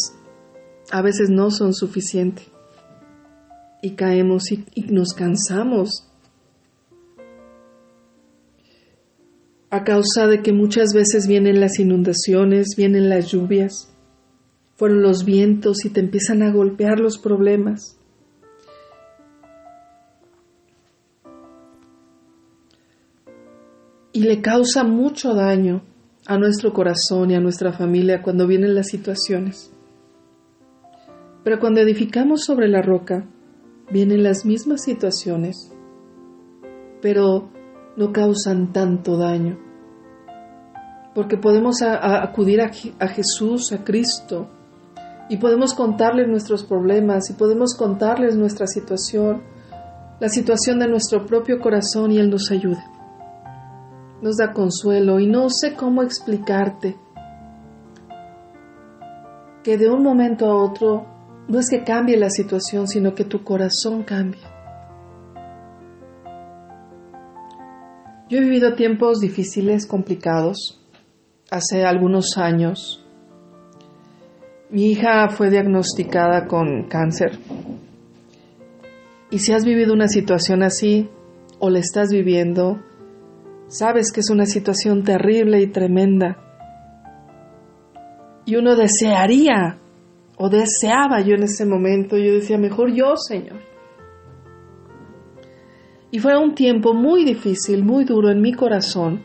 a 0.90 1.02
veces 1.02 1.30
no 1.30 1.50
son 1.50 1.74
suficientes 1.74 2.46
y 3.82 3.90
caemos 3.90 4.50
y, 4.50 4.64
nos 4.88 5.12
cansamos 5.12 6.04
a 9.70 9.84
causa 9.84 10.26
de 10.26 10.42
que 10.42 10.52
muchas 10.52 10.88
veces 10.94 11.26
vienen 11.26 11.60
las 11.60 11.78
inundaciones, 11.78 12.68
vienen 12.76 13.08
las 13.08 13.30
lluvias, 13.30 13.92
fueron 14.76 15.02
los 15.02 15.24
vientos 15.24 15.84
y 15.84 15.90
te 15.90 16.00
empiezan 16.00 16.42
a 16.42 16.50
golpear 16.50 17.00
los 17.00 17.18
problemas. 17.18 17.97
Y 24.12 24.22
le 24.22 24.40
causa 24.40 24.84
mucho 24.84 25.34
daño 25.34 25.82
a 26.26 26.38
nuestro 26.38 26.72
corazón 26.72 27.30
y 27.30 27.34
a 27.34 27.40
nuestra 27.40 27.72
familia 27.72 28.22
cuando 28.22 28.46
vienen 28.46 28.74
las 28.74 28.88
situaciones. 28.88 29.72
Pero 31.44 31.58
cuando 31.58 31.80
edificamos 31.80 32.44
sobre 32.44 32.68
la 32.68 32.82
roca, 32.82 33.26
vienen 33.90 34.22
las 34.22 34.44
mismas 34.44 34.82
situaciones, 34.82 35.72
pero 37.00 37.50
no 37.96 38.12
causan 38.12 38.72
tanto 38.72 39.16
daño. 39.16 39.58
Porque 41.14 41.36
podemos 41.36 41.82
acudir 41.82 42.60
a, 42.60 42.70
a 42.98 43.08
Jesús, 43.08 43.72
a 43.72 43.84
Cristo, 43.84 44.50
y 45.30 45.38
podemos 45.38 45.74
contarles 45.74 46.28
nuestros 46.28 46.64
problemas 46.64 47.30
y 47.30 47.34
podemos 47.34 47.74
contarles 47.74 48.36
nuestra 48.36 48.66
situación, 48.66 49.42
la 50.20 50.28
situación 50.28 50.78
de 50.78 50.88
nuestro 50.88 51.26
propio 51.26 51.60
corazón 51.60 52.12
y 52.12 52.18
Él 52.18 52.30
nos 52.30 52.50
ayuda 52.50 52.97
nos 54.20 54.36
da 54.36 54.52
consuelo 54.52 55.20
y 55.20 55.26
no 55.26 55.50
sé 55.50 55.74
cómo 55.74 56.02
explicarte 56.02 56.96
que 59.62 59.76
de 59.76 59.90
un 59.90 60.02
momento 60.02 60.46
a 60.46 60.54
otro 60.54 61.06
no 61.48 61.58
es 61.58 61.70
que 61.70 61.82
cambie 61.82 62.16
la 62.16 62.30
situación, 62.30 62.86
sino 62.88 63.14
que 63.14 63.24
tu 63.24 63.42
corazón 63.42 64.02
cambia. 64.02 64.54
Yo 68.28 68.38
he 68.38 68.40
vivido 68.42 68.74
tiempos 68.74 69.20
difíciles, 69.20 69.86
complicados, 69.86 70.78
hace 71.50 71.84
algunos 71.84 72.36
años. 72.36 73.02
Mi 74.70 74.90
hija 74.90 75.30
fue 75.30 75.48
diagnosticada 75.48 76.46
con 76.46 76.88
cáncer. 76.88 77.38
Y 79.30 79.38
si 79.38 79.52
has 79.52 79.64
vivido 79.64 79.94
una 79.94 80.08
situación 80.08 80.62
así 80.62 81.08
o 81.58 81.70
la 81.70 81.78
estás 81.78 82.10
viviendo, 82.10 82.82
Sabes 83.68 84.12
que 84.12 84.20
es 84.20 84.30
una 84.30 84.46
situación 84.46 85.04
terrible 85.04 85.60
y 85.60 85.66
tremenda. 85.66 86.38
Y 88.46 88.56
uno 88.56 88.74
desearía, 88.76 89.78
o 90.38 90.48
deseaba 90.48 91.20
yo 91.20 91.34
en 91.34 91.42
ese 91.42 91.66
momento, 91.66 92.16
yo 92.16 92.32
decía, 92.32 92.56
mejor 92.56 92.92
yo, 92.94 93.16
Señor. 93.16 93.60
Y 96.10 96.18
fue 96.18 96.38
un 96.38 96.54
tiempo 96.54 96.94
muy 96.94 97.24
difícil, 97.26 97.84
muy 97.84 98.04
duro 98.04 98.30
en 98.30 98.40
mi 98.40 98.54
corazón. 98.54 99.22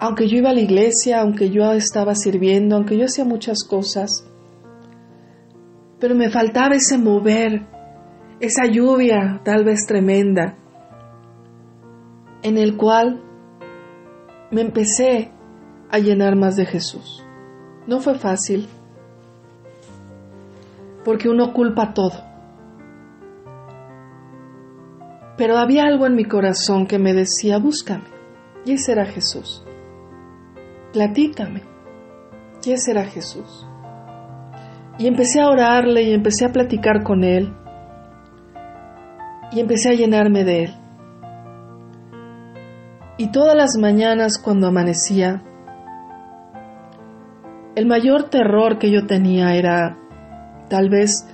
Aunque 0.00 0.26
yo 0.26 0.38
iba 0.38 0.50
a 0.50 0.54
la 0.54 0.60
iglesia, 0.60 1.20
aunque 1.20 1.50
yo 1.50 1.70
estaba 1.72 2.14
sirviendo, 2.14 2.76
aunque 2.76 2.96
yo 2.96 3.04
hacía 3.04 3.26
muchas 3.26 3.64
cosas, 3.64 4.26
pero 6.00 6.14
me 6.14 6.30
faltaba 6.30 6.74
ese 6.74 6.96
mover, 6.96 7.66
esa 8.40 8.66
lluvia 8.66 9.42
tal 9.44 9.64
vez 9.64 9.86
tremenda, 9.86 10.56
en 12.46 12.58
el 12.58 12.76
cual 12.76 13.20
me 14.52 14.60
empecé 14.60 15.32
a 15.90 15.98
llenar 15.98 16.36
más 16.36 16.54
de 16.54 16.64
Jesús. 16.64 17.24
No 17.88 17.98
fue 17.98 18.14
fácil, 18.14 18.68
porque 21.04 21.28
uno 21.28 21.52
culpa 21.52 21.92
todo. 21.92 22.22
Pero 25.36 25.58
había 25.58 25.86
algo 25.86 26.06
en 26.06 26.14
mi 26.14 26.24
corazón 26.24 26.86
que 26.86 27.00
me 27.00 27.14
decía, 27.14 27.58
búscame. 27.58 28.04
Y 28.64 28.74
ese 28.74 28.92
era 28.92 29.06
Jesús. 29.06 29.64
Platícame. 30.92 31.64
Y 32.64 32.70
ese 32.70 32.92
era 32.92 33.06
Jesús. 33.06 33.66
Y 34.98 35.08
empecé 35.08 35.40
a 35.40 35.48
orarle 35.48 36.04
y 36.04 36.14
empecé 36.14 36.44
a 36.44 36.52
platicar 36.52 37.02
con 37.02 37.24
Él. 37.24 37.52
Y 39.50 39.58
empecé 39.58 39.88
a 39.88 39.94
llenarme 39.94 40.44
de 40.44 40.64
Él. 40.66 40.85
Y 43.18 43.30
todas 43.30 43.56
las 43.56 43.76
mañanas 43.78 44.38
cuando 44.38 44.66
amanecía, 44.66 45.42
el 47.74 47.86
mayor 47.86 48.24
terror 48.24 48.78
que 48.78 48.90
yo 48.90 49.06
tenía 49.06 49.54
era 49.54 49.96
tal 50.68 50.88
vez 50.90 51.26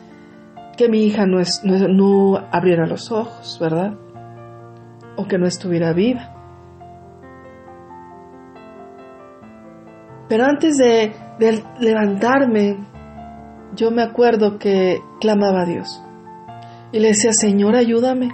que 0.76 0.88
mi 0.88 1.04
hija 1.04 1.26
no, 1.26 2.36
abriera 2.50 2.86
los 2.86 3.10
ojos, 3.10 3.58
¿verdad? 3.60 3.94
O 5.16 5.26
que 5.26 5.38
no 5.38 5.46
estuviera 5.46 5.92
viva. 5.92 6.30
Pero 10.28 10.44
antes 10.44 10.78
de 10.78 11.12
levantarme, 11.80 12.78
yo 13.74 13.90
me 13.90 14.02
acuerdo 14.02 14.58
que 14.58 15.00
clamaba 15.20 15.62
a 15.62 15.66
Dios 15.66 16.02
y 16.92 17.00
le 17.00 17.08
decía, 17.08 17.32
Señor, 17.32 17.74
ayúdame. 17.74 18.30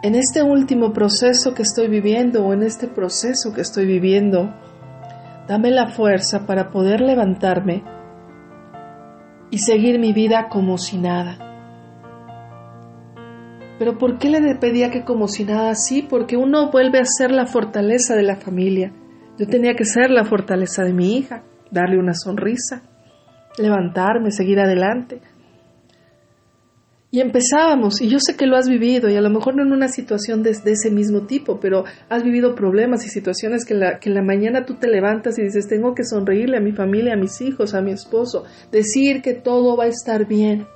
En 0.00 0.14
este 0.14 0.44
último 0.44 0.92
proceso 0.92 1.54
que 1.54 1.62
estoy 1.62 1.88
viviendo 1.88 2.46
o 2.46 2.52
en 2.52 2.62
este 2.62 2.86
proceso 2.86 3.52
que 3.52 3.62
estoy 3.62 3.84
viviendo, 3.84 4.54
dame 5.48 5.72
la 5.72 5.88
fuerza 5.88 6.46
para 6.46 6.70
poder 6.70 7.00
levantarme 7.00 7.82
y 9.50 9.58
seguir 9.58 9.98
mi 9.98 10.12
vida 10.12 10.48
como 10.48 10.78
si 10.78 10.98
nada. 10.98 11.36
Pero 13.80 13.98
¿por 13.98 14.18
qué 14.18 14.30
le 14.30 14.54
pedía 14.54 14.92
que 14.92 15.04
como 15.04 15.26
si 15.26 15.44
nada? 15.44 15.74
Sí, 15.74 16.06
porque 16.08 16.36
uno 16.36 16.70
vuelve 16.70 17.00
a 17.00 17.04
ser 17.04 17.32
la 17.32 17.46
fortaleza 17.46 18.14
de 18.14 18.22
la 18.22 18.36
familia. 18.36 18.92
Yo 19.36 19.48
tenía 19.48 19.74
que 19.74 19.84
ser 19.84 20.10
la 20.10 20.24
fortaleza 20.24 20.84
de 20.84 20.92
mi 20.92 21.16
hija, 21.16 21.42
darle 21.72 21.98
una 21.98 22.14
sonrisa, 22.14 22.82
levantarme, 23.56 24.30
seguir 24.30 24.60
adelante. 24.60 25.20
Y 27.10 27.20
empezábamos, 27.20 28.02
y 28.02 28.08
yo 28.08 28.18
sé 28.20 28.36
que 28.36 28.46
lo 28.46 28.56
has 28.56 28.68
vivido, 28.68 29.08
y 29.08 29.16
a 29.16 29.22
lo 29.22 29.30
mejor 29.30 29.56
no 29.56 29.62
en 29.62 29.72
una 29.72 29.88
situación 29.88 30.42
de, 30.42 30.50
ese 30.50 30.90
mismo 30.90 31.22
tipo, 31.22 31.58
pero 31.58 31.84
has 32.10 32.22
vivido 32.22 32.54
problemas 32.54 33.06
y 33.06 33.08
situaciones 33.08 33.64
que, 33.64 33.74
que 33.98 34.10
en 34.10 34.14
la 34.14 34.22
mañana 34.22 34.66
tú 34.66 34.74
te 34.74 34.88
levantas 34.88 35.38
y 35.38 35.42
dices, 35.42 35.68
tengo 35.68 35.94
que 35.94 36.04
sonreírle 36.04 36.58
a 36.58 36.60
mi 36.60 36.72
familia, 36.72 37.14
a 37.14 37.16
mis 37.16 37.40
hijos, 37.40 37.72
a 37.72 37.80
mi 37.80 37.92
esposo, 37.92 38.44
decir 38.70 39.22
que 39.22 39.32
todo 39.32 39.74
va 39.74 39.84
a 39.84 39.88
estar 39.88 40.26
bien. 40.26 40.66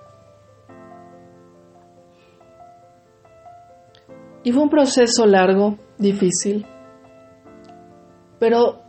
Y 4.42 4.52
fue 4.52 4.62
un 4.62 4.70
proceso 4.70 5.26
largo, 5.26 5.78
difícil, 5.98 6.64
pero 8.38 8.82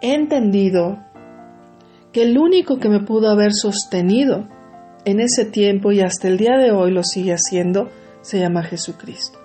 he 0.00 0.14
entendido 0.14 0.98
que 2.10 2.22
el 2.22 2.38
único 2.38 2.78
que 2.78 2.88
me 2.88 3.00
pudo 3.00 3.28
haber 3.28 3.52
sostenido 3.52 4.48
en 5.04 5.20
ese 5.20 5.44
tiempo 5.44 5.92
y 5.92 6.00
hasta 6.00 6.28
el 6.28 6.38
día 6.38 6.56
de 6.56 6.72
hoy 6.72 6.90
lo 6.90 7.02
sigue 7.02 7.32
haciendo, 7.32 7.90
se 8.22 8.38
llama 8.38 8.62
Jesucristo. 8.62 9.38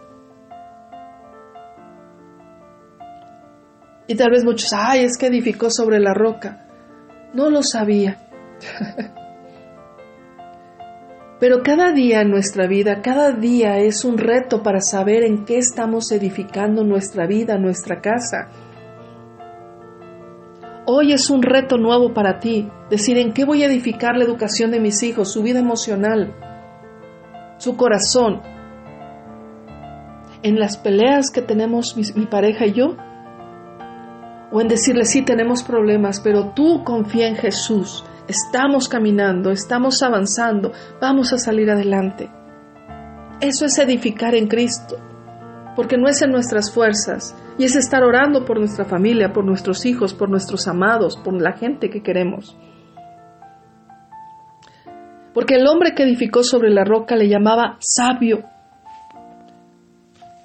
Y 4.08 4.16
tal 4.16 4.32
vez 4.32 4.44
muchos, 4.44 4.74
ay, 4.74 5.04
es 5.04 5.18
que 5.18 5.28
edificó 5.28 5.70
sobre 5.70 6.00
la 6.00 6.16
roca. 6.16 6.66
No 7.34 7.52
lo 7.52 7.62
sabía. 7.62 8.18
Pero 11.40 11.62
cada 11.64 11.92
día 11.94 12.22
en 12.22 12.32
nuestra 12.32 12.68
vida, 12.68 13.02
cada 13.02 13.32
día 13.32 13.78
es 13.78 14.04
un 14.04 14.18
reto 14.18 14.64
para 14.64 14.82
saber 14.82 15.24
en 15.24 15.46
qué 15.46 15.58
estamos 15.58 16.12
edificando 16.12 16.84
nuestra 16.84 17.28
vida, 17.28 17.58
nuestra 17.58 18.02
casa. 18.02 18.50
Hoy 20.92 21.14
es 21.14 21.30
un 21.30 21.44
reto 21.44 21.78
nuevo 21.78 22.16
para 22.16 22.40
ti, 22.40 22.68
decir 22.90 23.20
en 23.20 23.32
qué 23.32 23.46
voy 23.46 23.62
a 23.62 23.68
edificar 23.68 24.18
la 24.18 24.24
educación 24.24 24.72
de 24.72 24.80
mis 24.80 25.04
hijos, 25.04 25.32
su 25.32 25.44
vida 25.44 25.60
emocional, 25.60 26.34
su 27.60 27.78
corazón. 27.78 28.42
En 30.42 30.60
las 30.60 30.78
peleas 30.78 31.30
que 31.30 31.44
tenemos 31.44 31.96
mi, 31.96 32.26
pareja 32.26 32.66
y 32.66 32.74
yo, 32.74 32.98
o 34.52 34.62
en 34.62 34.68
decirle 34.68 35.06
sí 35.06 35.22
tenemos 35.22 35.62
problemas, 35.62 36.22
pero 36.22 36.54
tú 36.56 36.84
confía 36.84 37.28
en 37.28 37.36
Jesús, 37.36 38.04
estamos 38.28 38.90
caminando, 38.90 39.52
estamos 39.52 40.02
avanzando, 40.02 40.72
vamos 41.00 41.34
a 41.34 41.38
salir 41.38 41.70
adelante. 41.70 42.32
Eso 43.42 43.66
es 43.68 43.78
edificar 43.78 44.34
en 44.34 44.48
Cristo, 44.48 44.98
porque 45.80 45.98
no 45.98 46.10
es 46.10 46.22
en 46.22 46.32
nuestras 46.32 46.74
fuerzas, 46.74 47.34
y 47.58 47.64
es 47.64 47.74
estar 47.78 48.04
orando 48.04 48.44
por 48.44 48.60
nuestra 48.60 48.84
familia, 48.84 49.32
por 49.32 49.46
nuestros 49.46 49.86
hijos, 49.86 50.14
por 50.14 50.30
nuestros 50.30 50.68
amados, 50.68 51.16
por 51.16 51.42
la 51.42 51.54
gente 51.54 51.90
que 51.90 52.04
queremos. 52.04 52.58
Porque 55.34 55.56
el 55.56 55.66
hombre 55.68 55.94
que 55.96 56.04
edificó 56.04 56.44
sobre 56.44 56.70
la 56.70 56.84
roca 56.84 57.16
le 57.16 57.30
llamaba 57.30 57.78
sabio. 57.80 58.44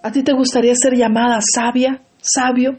¿A 0.04 0.12
ti 0.12 0.22
te 0.22 0.32
gustaría 0.32 0.76
ser 0.76 0.94
llamada 0.94 1.40
sabia, 1.40 2.00
sabio? 2.18 2.78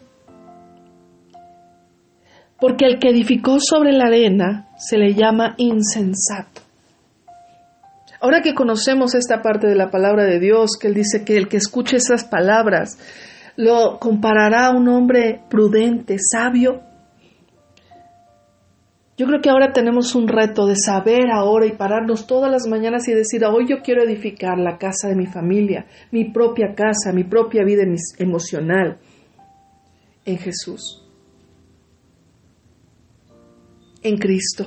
Porque 2.58 2.86
el 2.86 3.00
que 3.00 3.10
edificó 3.10 3.58
sobre 3.60 3.92
la 3.92 4.06
arena 4.06 4.70
se 4.78 4.98
le 4.98 5.14
llama 5.14 5.56
insensato. 5.58 6.55
Ahora 8.26 8.42
que 8.42 8.56
conocemos 8.56 9.14
esta 9.14 9.44
parte 9.44 9.68
de 9.68 9.76
la 9.76 9.92
palabra 9.92 10.24
de 10.24 10.40
Dios, 10.40 10.80
que 10.82 10.88
Él 10.88 10.96
dice 10.96 11.24
que 11.24 11.38
el 11.38 11.48
que 11.48 11.58
escuche 11.58 11.98
esas 11.98 12.26
palabras 12.26 12.98
lo 13.56 14.00
comparará 14.00 14.66
a 14.66 14.72
un 14.72 14.88
hombre 14.88 15.42
prudente, 15.48 16.18
sabio. 16.18 16.82
Yo 19.16 19.28
creo 19.28 19.42
que 19.42 19.52
ahora 19.52 19.74
tenemos 19.74 20.16
un 20.16 20.28
reto 20.28 20.66
de 20.66 20.76
saber 20.76 21.30
ahora 21.32 21.68
y 21.68 21.74
pararnos 21.74 22.26
todas 22.26 22.52
las 22.52 22.66
mañanas 22.66 23.08
y 23.08 23.14
decir, 23.14 23.46
hoy 23.46 23.68
yo 23.70 23.84
quiero 23.84 24.02
edificar 24.02 24.58
la 24.58 24.80
casa 24.80 25.08
de 25.08 25.16
mi 25.16 25.28
familia, 25.28 25.86
mi 26.10 26.32
propia 26.32 26.74
casa, 26.74 27.14
mi 27.14 27.26
propia 27.26 27.64
vida 27.64 27.84
emocional 28.18 28.98
en 30.26 30.38
Jesús, 30.40 31.08
en 34.02 34.18
Cristo. 34.18 34.66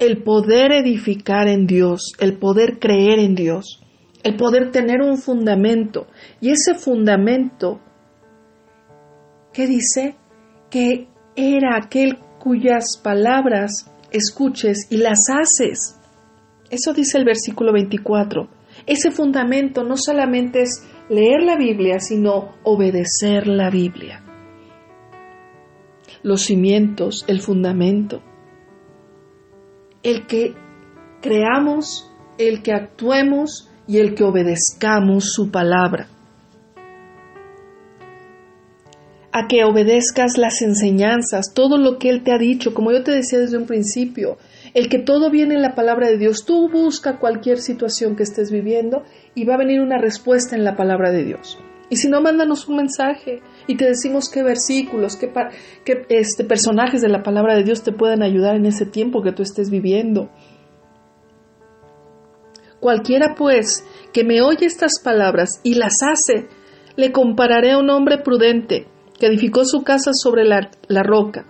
El 0.00 0.22
poder 0.24 0.72
edificar 0.72 1.46
en 1.46 1.66
Dios, 1.66 2.14
el 2.18 2.38
poder 2.38 2.80
creer 2.80 3.20
en 3.20 3.36
Dios, 3.36 3.80
el 4.24 4.36
poder 4.36 4.72
tener 4.72 5.02
un 5.02 5.18
fundamento. 5.18 6.08
Y 6.40 6.50
ese 6.50 6.74
fundamento, 6.74 7.80
¿qué 9.52 9.66
dice? 9.66 10.16
Que 10.70 11.06
era 11.36 11.76
aquel 11.76 12.18
cuyas 12.38 12.98
palabras 13.02 13.90
escuches 14.10 14.88
y 14.90 14.96
las 14.96 15.18
haces. 15.28 16.00
Eso 16.70 16.92
dice 16.92 17.18
el 17.18 17.24
versículo 17.24 17.72
24. 17.72 18.48
Ese 18.86 19.10
fundamento 19.10 19.84
no 19.84 19.96
solamente 19.96 20.62
es 20.62 20.82
leer 21.08 21.42
la 21.42 21.56
Biblia, 21.56 22.00
sino 22.00 22.54
obedecer 22.62 23.46
la 23.46 23.68
Biblia. 23.70 24.24
Los 26.22 26.42
cimientos, 26.42 27.24
el 27.28 27.40
fundamento. 27.40 28.22
El 30.02 30.26
que 30.26 30.54
creamos, 31.20 32.10
el 32.38 32.62
que 32.62 32.72
actuemos, 32.72 33.70
y 33.90 33.98
el 33.98 34.14
que 34.14 34.22
obedezcamos 34.22 35.32
su 35.32 35.50
palabra. 35.50 36.06
A 39.32 39.48
que 39.48 39.64
obedezcas 39.64 40.38
las 40.38 40.62
enseñanzas, 40.62 41.52
todo 41.52 41.76
lo 41.76 41.98
que 41.98 42.08
Él 42.08 42.22
te 42.22 42.30
ha 42.30 42.38
dicho, 42.38 42.72
como 42.72 42.92
yo 42.92 43.02
te 43.02 43.10
decía 43.10 43.40
desde 43.40 43.58
un 43.58 43.66
principio, 43.66 44.38
el 44.74 44.88
que 44.88 45.00
todo 45.00 45.28
viene 45.28 45.56
en 45.56 45.62
la 45.62 45.74
palabra 45.74 46.06
de 46.06 46.18
Dios. 46.18 46.44
Tú 46.44 46.68
busca 46.68 47.18
cualquier 47.18 47.58
situación 47.58 48.14
que 48.14 48.22
estés 48.22 48.52
viviendo 48.52 49.02
y 49.34 49.44
va 49.44 49.54
a 49.54 49.58
venir 49.58 49.80
una 49.80 49.98
respuesta 49.98 50.54
en 50.54 50.62
la 50.62 50.76
palabra 50.76 51.10
de 51.10 51.24
Dios. 51.24 51.58
Y 51.90 51.96
si 51.96 52.08
no, 52.08 52.20
mándanos 52.22 52.68
un 52.68 52.76
mensaje 52.76 53.42
y 53.66 53.76
te 53.76 53.84
decimos 53.84 54.30
qué 54.30 54.44
versículos, 54.44 55.16
qué, 55.16 55.32
este, 56.08 56.44
personajes 56.44 57.02
de 57.02 57.08
la 57.08 57.24
palabra 57.24 57.56
de 57.56 57.64
Dios 57.64 57.82
te 57.82 57.90
pueden 57.90 58.22
ayudar 58.22 58.54
en 58.54 58.64
ese 58.64 58.86
tiempo 58.86 59.22
que 59.22 59.32
tú 59.32 59.42
estés 59.42 59.70
viviendo. 59.70 60.30
Cualquiera, 62.78 63.34
pues, 63.36 63.84
que 64.12 64.24
me 64.24 64.40
oye 64.40 64.66
estas 64.66 65.00
palabras 65.02 65.60
y 65.64 65.74
las 65.74 65.96
hace, 66.02 66.46
le 66.94 67.10
compararé 67.10 67.72
a 67.72 67.78
un 67.78 67.90
hombre 67.90 68.18
prudente 68.18 68.86
que 69.18 69.26
edificó 69.26 69.64
su 69.64 69.82
casa 69.82 70.12
sobre 70.14 70.44
la 70.44 71.02
roca. 71.02 71.44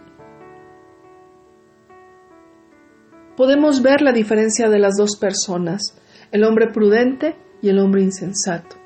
Podemos 3.36 3.82
ver 3.82 4.00
la 4.00 4.12
diferencia 4.12 4.70
de 4.70 4.78
las 4.78 4.96
dos 4.96 5.16
personas, 5.16 5.96
el 6.32 6.44
hombre 6.44 6.68
prudente 6.72 7.36
y 7.62 7.68
el 7.68 7.78
hombre 7.78 8.02
insensato. 8.02 8.79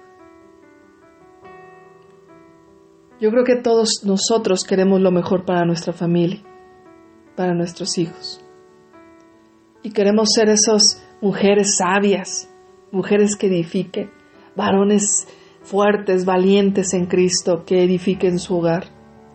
Yo 3.24 3.30
creo 3.30 3.44
que 3.44 3.56
todos 3.56 4.02
nosotros 4.04 4.64
queremos 4.64 5.00
lo 5.00 5.10
mejor 5.10 5.46
para 5.46 5.64
nuestra 5.64 5.94
familia, 5.94 6.42
para 7.34 7.54
nuestros 7.54 7.96
hijos. 7.96 8.44
Y 9.82 9.92
queremos 9.92 10.28
ser 10.34 10.50
esas 10.50 11.02
mujeres 11.22 11.78
sabias, 11.78 12.50
mujeres 12.92 13.36
que 13.36 13.46
edifiquen, 13.46 14.10
varones 14.54 15.26
fuertes, 15.62 16.26
valientes 16.26 16.92
en 16.92 17.06
Cristo, 17.06 17.64
que 17.64 17.82
edifiquen 17.82 18.38
su 18.38 18.58
hogar, 18.58 18.88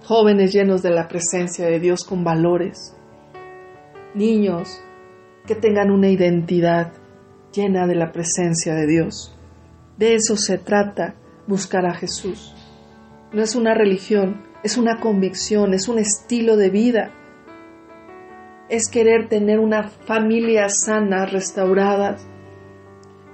jóvenes 0.04 0.54
llenos 0.54 0.84
de 0.84 0.92
la 0.92 1.08
presencia 1.08 1.66
de 1.66 1.80
Dios 1.80 2.04
con 2.04 2.24
valores, 2.24 2.96
niños 4.14 4.80
que 5.48 5.56
tengan 5.56 5.90
una 5.90 6.10
identidad 6.10 6.94
llena 7.52 7.88
de 7.88 7.96
la 7.96 8.12
presencia 8.12 8.76
de 8.76 8.86
Dios. 8.86 9.36
De 9.98 10.14
eso 10.14 10.38
se 10.38 10.60
trata 10.60 11.16
buscar 11.48 11.88
a 11.88 11.96
Jesús. 11.96 12.54
No 13.32 13.44
es 13.44 13.56
una 13.56 13.76
religión, 13.76 14.42
es 14.64 14.78
una 14.78 15.00
convicción, 15.00 15.74
es 15.76 15.88
un 15.88 16.00
estilo 16.00 16.58
de 16.58 16.70
vida. 16.72 17.12
Es 18.70 18.90
querer 18.90 19.30
tener 19.30 19.60
una 19.60 19.84
familia 19.84 20.68
sana, 20.70 21.26
restaurada, 21.26 22.18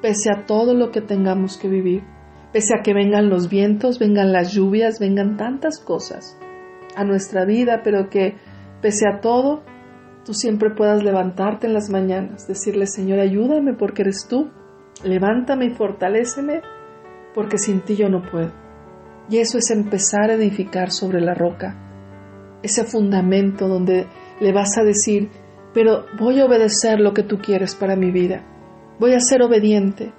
pese 0.01 0.29
a 0.29 0.45
todo 0.45 0.73
lo 0.73 0.91
que 0.91 1.01
tengamos 1.01 1.57
que 1.57 1.69
vivir, 1.69 2.03
pese 2.51 2.75
a 2.75 2.83
que 2.83 2.93
vengan 2.93 3.29
los 3.29 3.49
vientos, 3.49 3.97
vengan 3.97 4.33
las 4.33 4.53
lluvias, 4.53 4.99
vengan 4.99 5.37
tantas 5.37 5.79
cosas 5.79 6.37
a 6.95 7.03
nuestra 7.05 7.45
vida, 7.45 7.81
pero 7.83 8.09
que 8.09 8.35
pese 8.81 9.07
a 9.07 9.21
todo, 9.21 9.63
tú 10.25 10.33
siempre 10.33 10.71
puedas 10.71 11.03
levantarte 11.03 11.67
en 11.67 11.73
las 11.73 11.89
mañanas, 11.89 12.47
decirle, 12.47 12.85
Señor, 12.85 13.19
ayúdame 13.19 13.73
porque 13.73 14.01
eres 14.01 14.27
tú, 14.27 14.49
levántame 15.03 15.65
y 15.65 15.69
fortaléceme, 15.71 16.61
porque 17.33 17.57
sin 17.57 17.79
ti 17.81 17.95
yo 17.95 18.09
no 18.09 18.21
puedo. 18.21 18.64
Y 19.29 19.37
eso 19.37 19.57
es 19.57 19.71
empezar 19.71 20.29
a 20.29 20.35
edificar 20.35 20.91
sobre 20.91 21.19
la 21.19 21.33
roca, 21.33 21.75
ese 22.61 22.83
fundamento 22.83 23.67
donde 23.67 24.07
le 24.39 24.51
vas 24.51 24.77
a 24.77 24.83
decir, 24.83 25.29
pero 25.73 26.05
voy 26.19 26.39
a 26.39 26.45
obedecer 26.45 26.99
lo 26.99 27.13
que 27.13 27.23
tú 27.23 27.39
quieres 27.39 27.75
para 27.75 27.95
mi 27.95 28.11
vida, 28.11 28.43
voy 28.99 29.13
a 29.13 29.19
ser 29.19 29.41
obediente. 29.41 30.13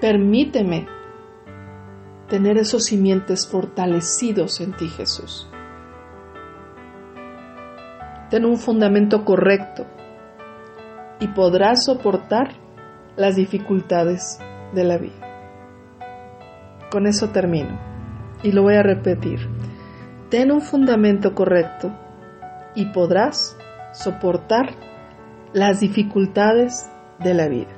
Permíteme 0.00 0.86
tener 2.28 2.58
esos 2.58 2.84
simientes 2.84 3.46
fortalecidos 3.46 4.60
en 4.60 4.72
ti, 4.72 4.88
Jesús. 4.88 5.48
Ten 8.30 8.44
un 8.44 8.56
fundamento 8.56 9.24
correcto 9.24 9.86
y 11.20 11.28
podrás 11.28 11.84
soportar 11.84 12.54
las 13.16 13.36
dificultades 13.36 14.38
de 14.74 14.84
la 14.84 14.98
vida. 14.98 15.23
Con 16.94 17.08
eso 17.08 17.30
termino. 17.30 17.76
Y 18.44 18.52
lo 18.52 18.62
voy 18.62 18.76
a 18.76 18.84
repetir. 18.84 19.40
Ten 20.30 20.52
un 20.52 20.60
fundamento 20.60 21.34
correcto 21.34 21.90
y 22.76 22.86
podrás 22.92 23.56
soportar 23.92 24.76
las 25.52 25.80
dificultades 25.80 26.88
de 27.18 27.34
la 27.34 27.48
vida. 27.48 27.72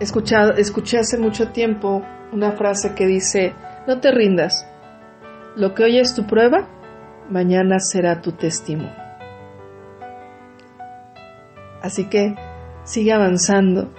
Escuchado, 0.00 0.52
escuché 0.52 0.98
hace 0.98 1.16
mucho 1.16 1.48
tiempo 1.48 2.02
una 2.30 2.52
frase 2.52 2.92
que 2.94 3.06
dice, 3.06 3.54
no 3.86 4.00
te 4.00 4.12
rindas, 4.12 4.68
lo 5.56 5.72
que 5.72 5.84
hoy 5.84 5.98
es 5.98 6.14
tu 6.14 6.26
prueba, 6.26 6.68
mañana 7.30 7.80
será 7.80 8.20
tu 8.20 8.32
testimonio. 8.32 8.92
Así 11.80 12.04
que 12.10 12.34
sigue 12.84 13.14
avanzando, 13.14 13.94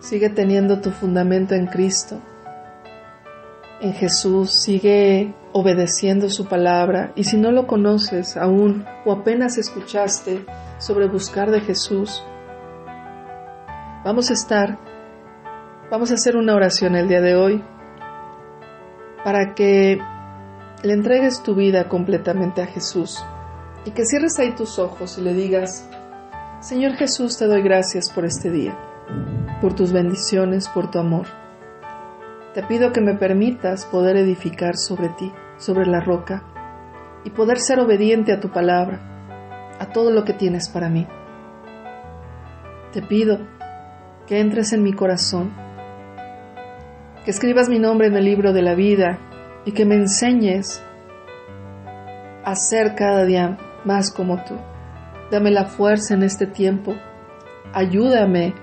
Sigue 0.00 0.30
teniendo 0.30 0.80
tu 0.80 0.90
fundamento 0.90 1.54
en 1.54 1.66
Cristo, 1.66 2.20
en 3.80 3.92
Jesús, 3.92 4.50
sigue 4.50 5.34
obedeciendo 5.52 6.30
su 6.30 6.46
palabra. 6.46 7.12
Y 7.16 7.24
si 7.24 7.36
no 7.36 7.50
lo 7.50 7.66
conoces 7.66 8.36
aún 8.38 8.86
o 9.04 9.12
apenas 9.12 9.58
escuchaste 9.58 10.44
sobre 10.78 11.06
buscar 11.06 11.50
de 11.50 11.60
Jesús, 11.60 12.24
vamos 14.02 14.30
a 14.30 14.32
estar, 14.32 14.78
vamos 15.90 16.10
a 16.10 16.14
hacer 16.14 16.36
una 16.36 16.54
oración 16.54 16.96
el 16.96 17.06
día 17.06 17.20
de 17.20 17.36
hoy 17.36 17.62
para 19.22 19.54
que 19.54 19.98
le 20.82 20.92
entregues 20.94 21.42
tu 21.42 21.54
vida 21.54 21.88
completamente 21.88 22.62
a 22.62 22.66
Jesús 22.66 23.22
y 23.84 23.90
que 23.90 24.06
cierres 24.06 24.38
ahí 24.38 24.54
tus 24.54 24.78
ojos 24.78 25.18
y 25.18 25.20
le 25.20 25.34
digas, 25.34 25.86
Señor 26.60 26.92
Jesús, 26.94 27.36
te 27.36 27.46
doy 27.46 27.62
gracias 27.62 28.10
por 28.10 28.24
este 28.24 28.50
día 28.50 28.78
por 29.60 29.74
tus 29.74 29.92
bendiciones, 29.92 30.68
por 30.68 30.90
tu 30.90 30.98
amor. 30.98 31.26
Te 32.54 32.62
pido 32.62 32.92
que 32.92 33.00
me 33.00 33.14
permitas 33.14 33.84
poder 33.86 34.16
edificar 34.16 34.76
sobre 34.76 35.08
ti, 35.10 35.32
sobre 35.58 35.86
la 35.86 36.00
roca, 36.00 36.42
y 37.24 37.30
poder 37.30 37.58
ser 37.58 37.78
obediente 37.78 38.32
a 38.32 38.40
tu 38.40 38.50
palabra, 38.50 38.98
a 39.78 39.86
todo 39.92 40.10
lo 40.10 40.24
que 40.24 40.32
tienes 40.32 40.68
para 40.68 40.88
mí. 40.88 41.06
Te 42.92 43.02
pido 43.02 43.38
que 44.26 44.40
entres 44.40 44.72
en 44.72 44.82
mi 44.82 44.92
corazón, 44.92 45.52
que 47.24 47.30
escribas 47.30 47.68
mi 47.68 47.78
nombre 47.78 48.08
en 48.08 48.16
el 48.16 48.24
libro 48.24 48.52
de 48.52 48.62
la 48.62 48.74
vida 48.74 49.18
y 49.64 49.72
que 49.72 49.84
me 49.84 49.94
enseñes 49.94 50.82
a 52.44 52.54
ser 52.54 52.94
cada 52.94 53.24
día 53.24 53.58
más 53.84 54.10
como 54.10 54.42
tú. 54.44 54.56
Dame 55.30 55.50
la 55.50 55.66
fuerza 55.66 56.14
en 56.14 56.22
este 56.22 56.46
tiempo. 56.46 56.94
Ayúdame 57.72 58.54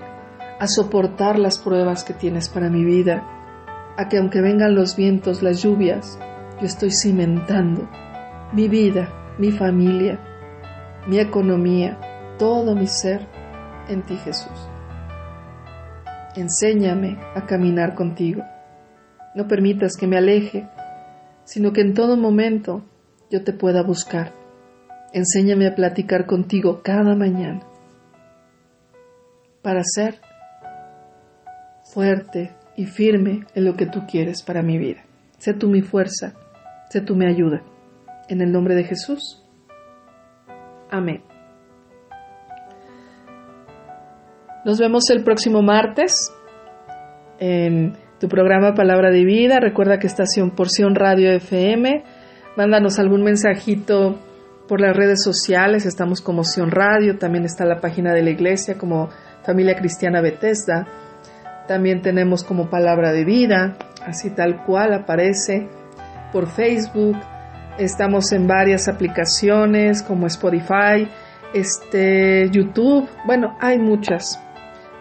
a 0.58 0.66
soportar 0.66 1.38
las 1.38 1.58
pruebas 1.58 2.04
que 2.04 2.14
tienes 2.14 2.48
para 2.48 2.68
mi 2.68 2.84
vida, 2.84 3.24
a 3.96 4.08
que 4.08 4.18
aunque 4.18 4.40
vengan 4.40 4.74
los 4.74 4.96
vientos, 4.96 5.42
las 5.42 5.62
lluvias, 5.62 6.18
yo 6.60 6.66
estoy 6.66 6.90
cimentando 6.90 7.88
mi 8.52 8.68
vida, 8.68 9.36
mi 9.38 9.52
familia, 9.52 10.18
mi 11.06 11.18
economía, 11.18 11.98
todo 12.38 12.74
mi 12.74 12.86
ser 12.86 13.26
en 13.88 14.02
ti 14.02 14.16
Jesús. 14.16 14.68
Enséñame 16.34 17.18
a 17.34 17.46
caminar 17.46 17.94
contigo. 17.94 18.42
No 19.34 19.46
permitas 19.48 19.96
que 19.96 20.06
me 20.06 20.18
aleje, 20.18 20.68
sino 21.44 21.72
que 21.72 21.80
en 21.80 21.94
todo 21.94 22.16
momento 22.16 22.82
yo 23.30 23.44
te 23.44 23.52
pueda 23.52 23.82
buscar. 23.82 24.32
Enséñame 25.12 25.66
a 25.66 25.74
platicar 25.74 26.26
contigo 26.26 26.82
cada 26.82 27.14
mañana 27.14 27.60
para 29.62 29.82
ser 29.82 30.20
fuerte 31.92 32.52
y 32.76 32.86
firme 32.86 33.44
en 33.54 33.64
lo 33.64 33.74
que 33.74 33.86
tú 33.86 34.06
quieres 34.06 34.42
para 34.42 34.62
mi 34.62 34.78
vida. 34.78 35.02
Sé 35.38 35.54
tú 35.54 35.68
mi 35.68 35.82
fuerza, 35.82 36.34
sé 36.90 37.00
tú 37.00 37.16
mi 37.16 37.26
ayuda. 37.26 37.62
En 38.28 38.40
el 38.40 38.52
nombre 38.52 38.74
de 38.74 38.84
Jesús. 38.84 39.42
Amén. 40.90 41.22
Nos 44.64 44.78
vemos 44.78 45.08
el 45.10 45.24
próximo 45.24 45.62
martes 45.62 46.32
en 47.38 47.96
tu 48.18 48.28
programa 48.28 48.74
Palabra 48.74 49.10
de 49.10 49.24
Vida. 49.24 49.60
Recuerda 49.60 49.98
que 49.98 50.06
estación 50.06 50.50
Porción 50.50 50.94
Radio 50.94 51.30
FM. 51.30 52.04
Mándanos 52.56 52.98
algún 52.98 53.22
mensajito 53.22 54.18
por 54.68 54.80
las 54.80 54.96
redes 54.96 55.22
sociales. 55.22 55.86
Estamos 55.86 56.20
como 56.20 56.44
Sion 56.44 56.70
Radio. 56.70 57.18
También 57.18 57.44
está 57.44 57.64
la 57.64 57.80
página 57.80 58.12
de 58.12 58.22
la 58.22 58.30
iglesia 58.30 58.76
como 58.76 59.08
Familia 59.44 59.76
Cristiana 59.76 60.20
Bethesda. 60.20 60.86
También 61.68 62.00
tenemos 62.00 62.44
como 62.44 62.70
palabra 62.70 63.12
de 63.12 63.24
vida, 63.24 63.76
así 64.06 64.30
tal 64.30 64.64
cual 64.64 64.94
aparece 64.94 65.68
por 66.32 66.48
Facebook. 66.48 67.16
Estamos 67.78 68.32
en 68.32 68.46
varias 68.46 68.88
aplicaciones 68.88 70.02
como 70.02 70.26
Spotify, 70.26 71.06
este, 71.52 72.48
YouTube. 72.50 73.06
Bueno, 73.26 73.54
hay 73.60 73.78
muchas 73.78 74.42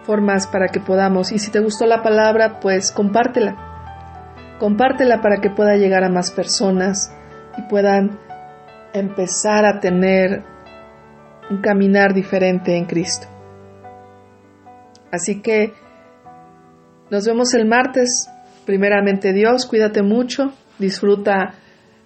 formas 0.04 0.46
para 0.46 0.68
que 0.68 0.82
podamos. 0.82 1.32
Y 1.32 1.40
si 1.40 1.52
te 1.52 1.62
gustó 1.62 1.86
la 1.86 2.04
palabra, 2.04 2.60
pues 2.60 2.92
compártela. 2.92 3.56
Compártela 4.60 5.22
para 5.22 5.38
que 5.38 5.50
pueda 5.50 5.78
llegar 5.78 6.04
a 6.04 6.10
más 6.10 6.32
personas 6.32 7.16
y 7.58 7.62
puedan 7.64 8.20
empezar 8.94 9.66
a 9.66 9.80
tener 9.80 10.44
un 11.50 11.62
caminar 11.62 12.14
diferente 12.14 12.76
en 12.76 12.86
Cristo. 12.86 13.28
Así 15.12 15.42
que 15.42 15.74
nos 17.10 17.26
vemos 17.26 17.54
el 17.54 17.66
martes. 17.66 18.30
Primeramente 18.66 19.34
Dios, 19.34 19.66
cuídate 19.66 20.02
mucho, 20.02 20.54
disfruta 20.78 21.56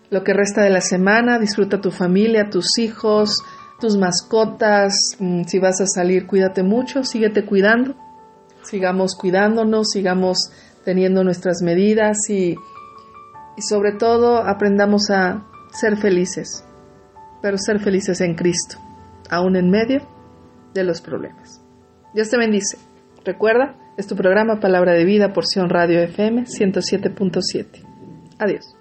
lo 0.10 0.24
que 0.24 0.34
resta 0.34 0.62
de 0.62 0.70
la 0.70 0.82
semana, 0.82 1.40
disfruta 1.40 1.82
tu 1.82 1.90
familia, 1.90 2.50
tus 2.50 2.78
hijos, 2.78 3.42
tus 3.80 3.98
mascotas, 3.98 4.94
mm, 5.20 5.44
si 5.44 5.58
vas 5.58 5.82
a 5.82 5.88
salir, 5.88 6.28
cuídate 6.28 6.62
mucho, 6.62 7.04
síguete 7.04 7.46
cuidando, 7.46 7.96
sigamos 8.64 9.16
cuidándonos, 9.16 9.90
sigamos 9.92 10.52
teniendo 10.86 11.24
nuestras 11.24 11.62
medidas 11.64 12.30
y, 12.30 12.56
y 13.58 13.62
sobre 13.62 13.94
todo 13.94 14.38
aprendamos 14.38 15.10
a 15.10 15.48
ser 15.72 15.98
felices, 15.98 16.64
pero 17.42 17.58
ser 17.58 17.80
felices 17.80 18.22
en 18.22 18.36
Cristo, 18.36 18.78
aún 19.30 19.56
en 19.56 19.70
medio 19.70 20.02
de 20.74 20.84
los 20.84 21.02
problemas. 21.02 21.62
Dios 22.14 22.30
te 22.30 22.38
bendice. 22.38 22.78
Recuerda, 23.24 23.76
es 24.02 24.08
tu 24.08 24.16
programa 24.16 24.60
Palabra 24.60 24.94
de 24.94 25.06
Vida, 25.06 25.32
porción 25.32 25.70
Radio 25.70 26.02
FM 26.02 26.46
107.7. 26.46 27.86
Adiós. 28.40 28.81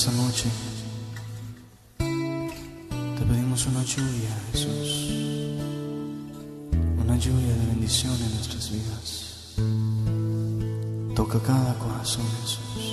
Esta 0.00 0.12
noche. 0.12 0.48
Te 1.98 3.22
pedimos 3.26 3.66
una 3.66 3.84
lluvia, 3.84 4.30
Jesús, 4.50 5.10
una 7.04 7.18
lluvia 7.18 7.54
de 7.54 7.66
bendición 7.66 8.14
en 8.14 8.34
nuestras 8.34 8.70
vidas. 8.70 9.56
Toca 11.14 11.38
cada 11.40 11.74
corazón, 11.74 12.24
Jesús, 12.40 12.89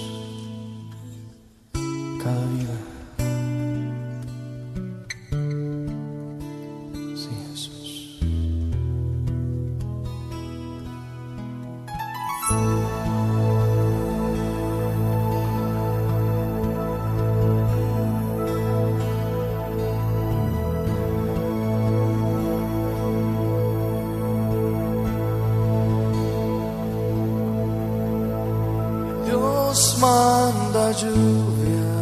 lluvia, 30.92 31.94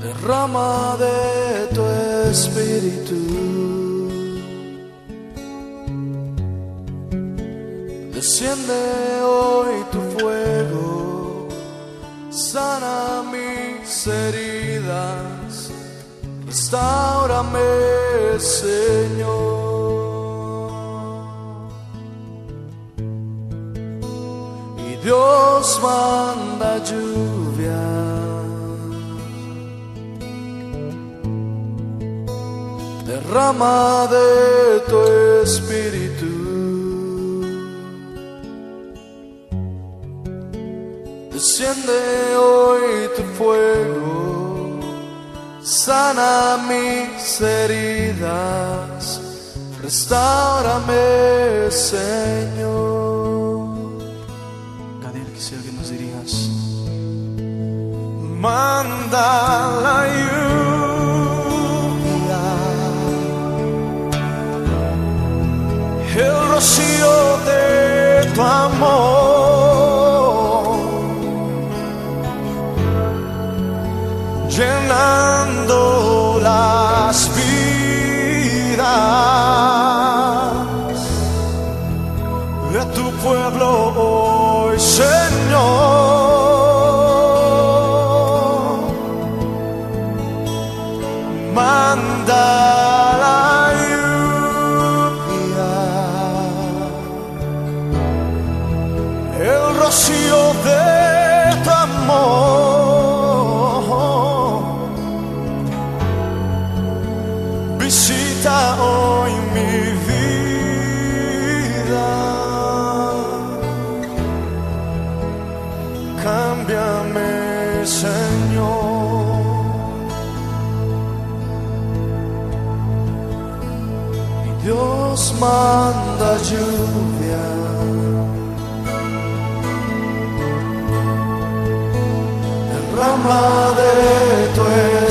derrama 0.00 0.96
de 0.98 1.74
tu 1.74 1.82
espíritu, 2.30 3.20
desciende 8.12 8.82
hoy 9.22 9.84
tu 9.92 10.00
fuego, 10.18 11.48
sana 12.30 13.22
mis 13.32 14.06
heridas, 14.06 15.70
restaurame, 16.46 17.58
Señor. 18.38 19.15
Lluvia. 26.78 27.84
Derrama 33.06 34.08
de 34.10 34.80
tu 34.88 34.98
espíritu. 35.42 36.34
Desciende 41.32 42.00
hoy 42.36 43.10
tu 43.14 43.22
fuego, 43.36 44.80
sana 45.62 46.56
mis 46.68 47.40
heridas, 47.40 49.20
restaurame, 49.82 51.70
Señor. 51.70 52.95
Manda 58.46 59.30
la 59.84 59.98
lluvia, 60.18 61.64
el 66.14 66.36
rocío 66.52 67.14
de 67.48 68.30
tu 68.34 68.40
amor. 68.42 69.05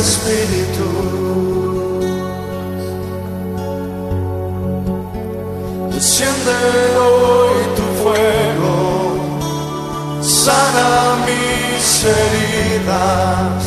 Espíritu. 0.05 0.89
Desciende 5.93 6.57
hoy 7.01 7.59
tu 7.77 7.85
fuego, 8.01 8.75
sana 10.21 10.87
mis 11.25 11.85
heridas, 12.09 13.61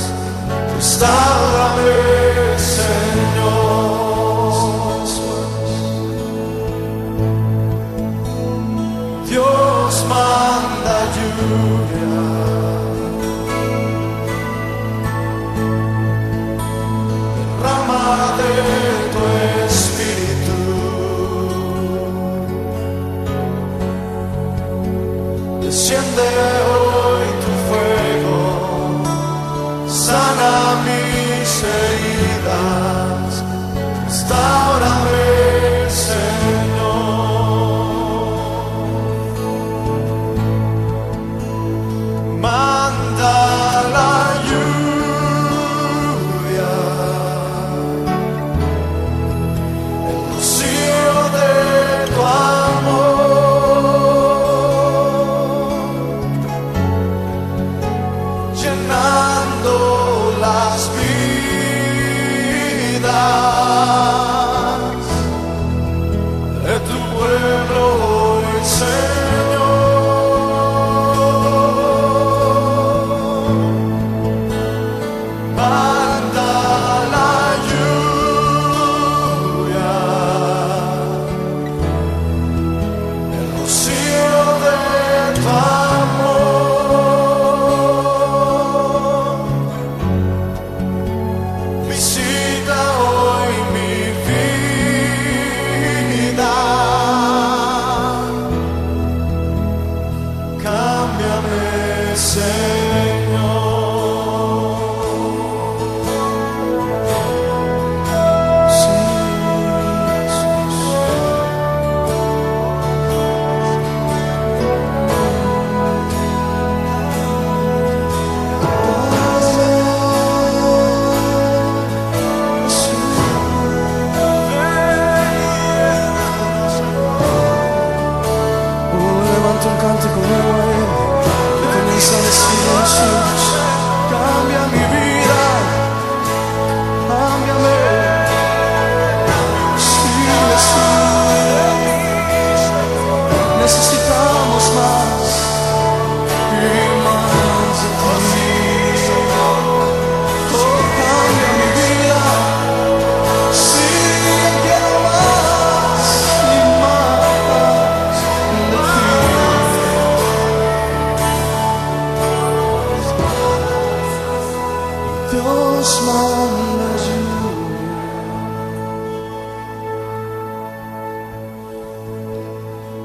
restaurame, 0.76 2.37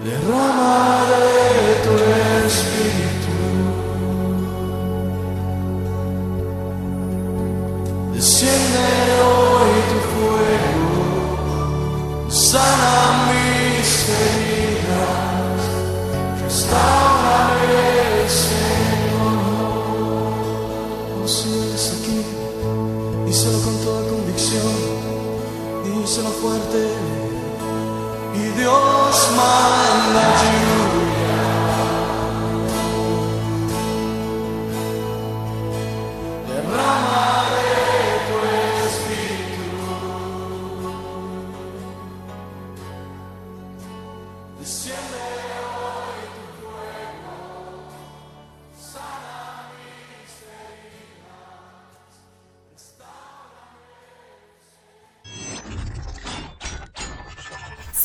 The 0.04 0.10
Derrama. 0.10 0.93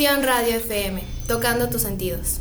Univisión 0.09 0.27
Radio 0.27 0.57
FM, 0.57 1.03
tocando 1.27 1.69
tus 1.69 1.83
sentidos. 1.83 2.41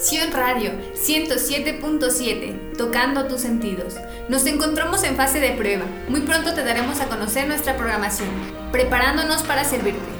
Sion 0.00 0.32
Radio 0.32 0.72
107.7, 0.94 2.76
tocando 2.76 3.28
tus 3.28 3.40
sentidos. 3.40 3.94
Nos 4.28 4.44
encontramos 4.46 5.04
en 5.04 5.14
fase 5.14 5.38
de 5.38 5.52
prueba. 5.52 5.84
Muy 6.08 6.22
pronto 6.22 6.54
te 6.54 6.64
daremos 6.64 7.00
a 7.00 7.06
conocer 7.06 7.46
nuestra 7.46 7.76
programación, 7.76 8.30
preparándonos 8.72 9.44
para 9.44 9.62
servirte. 9.62 10.19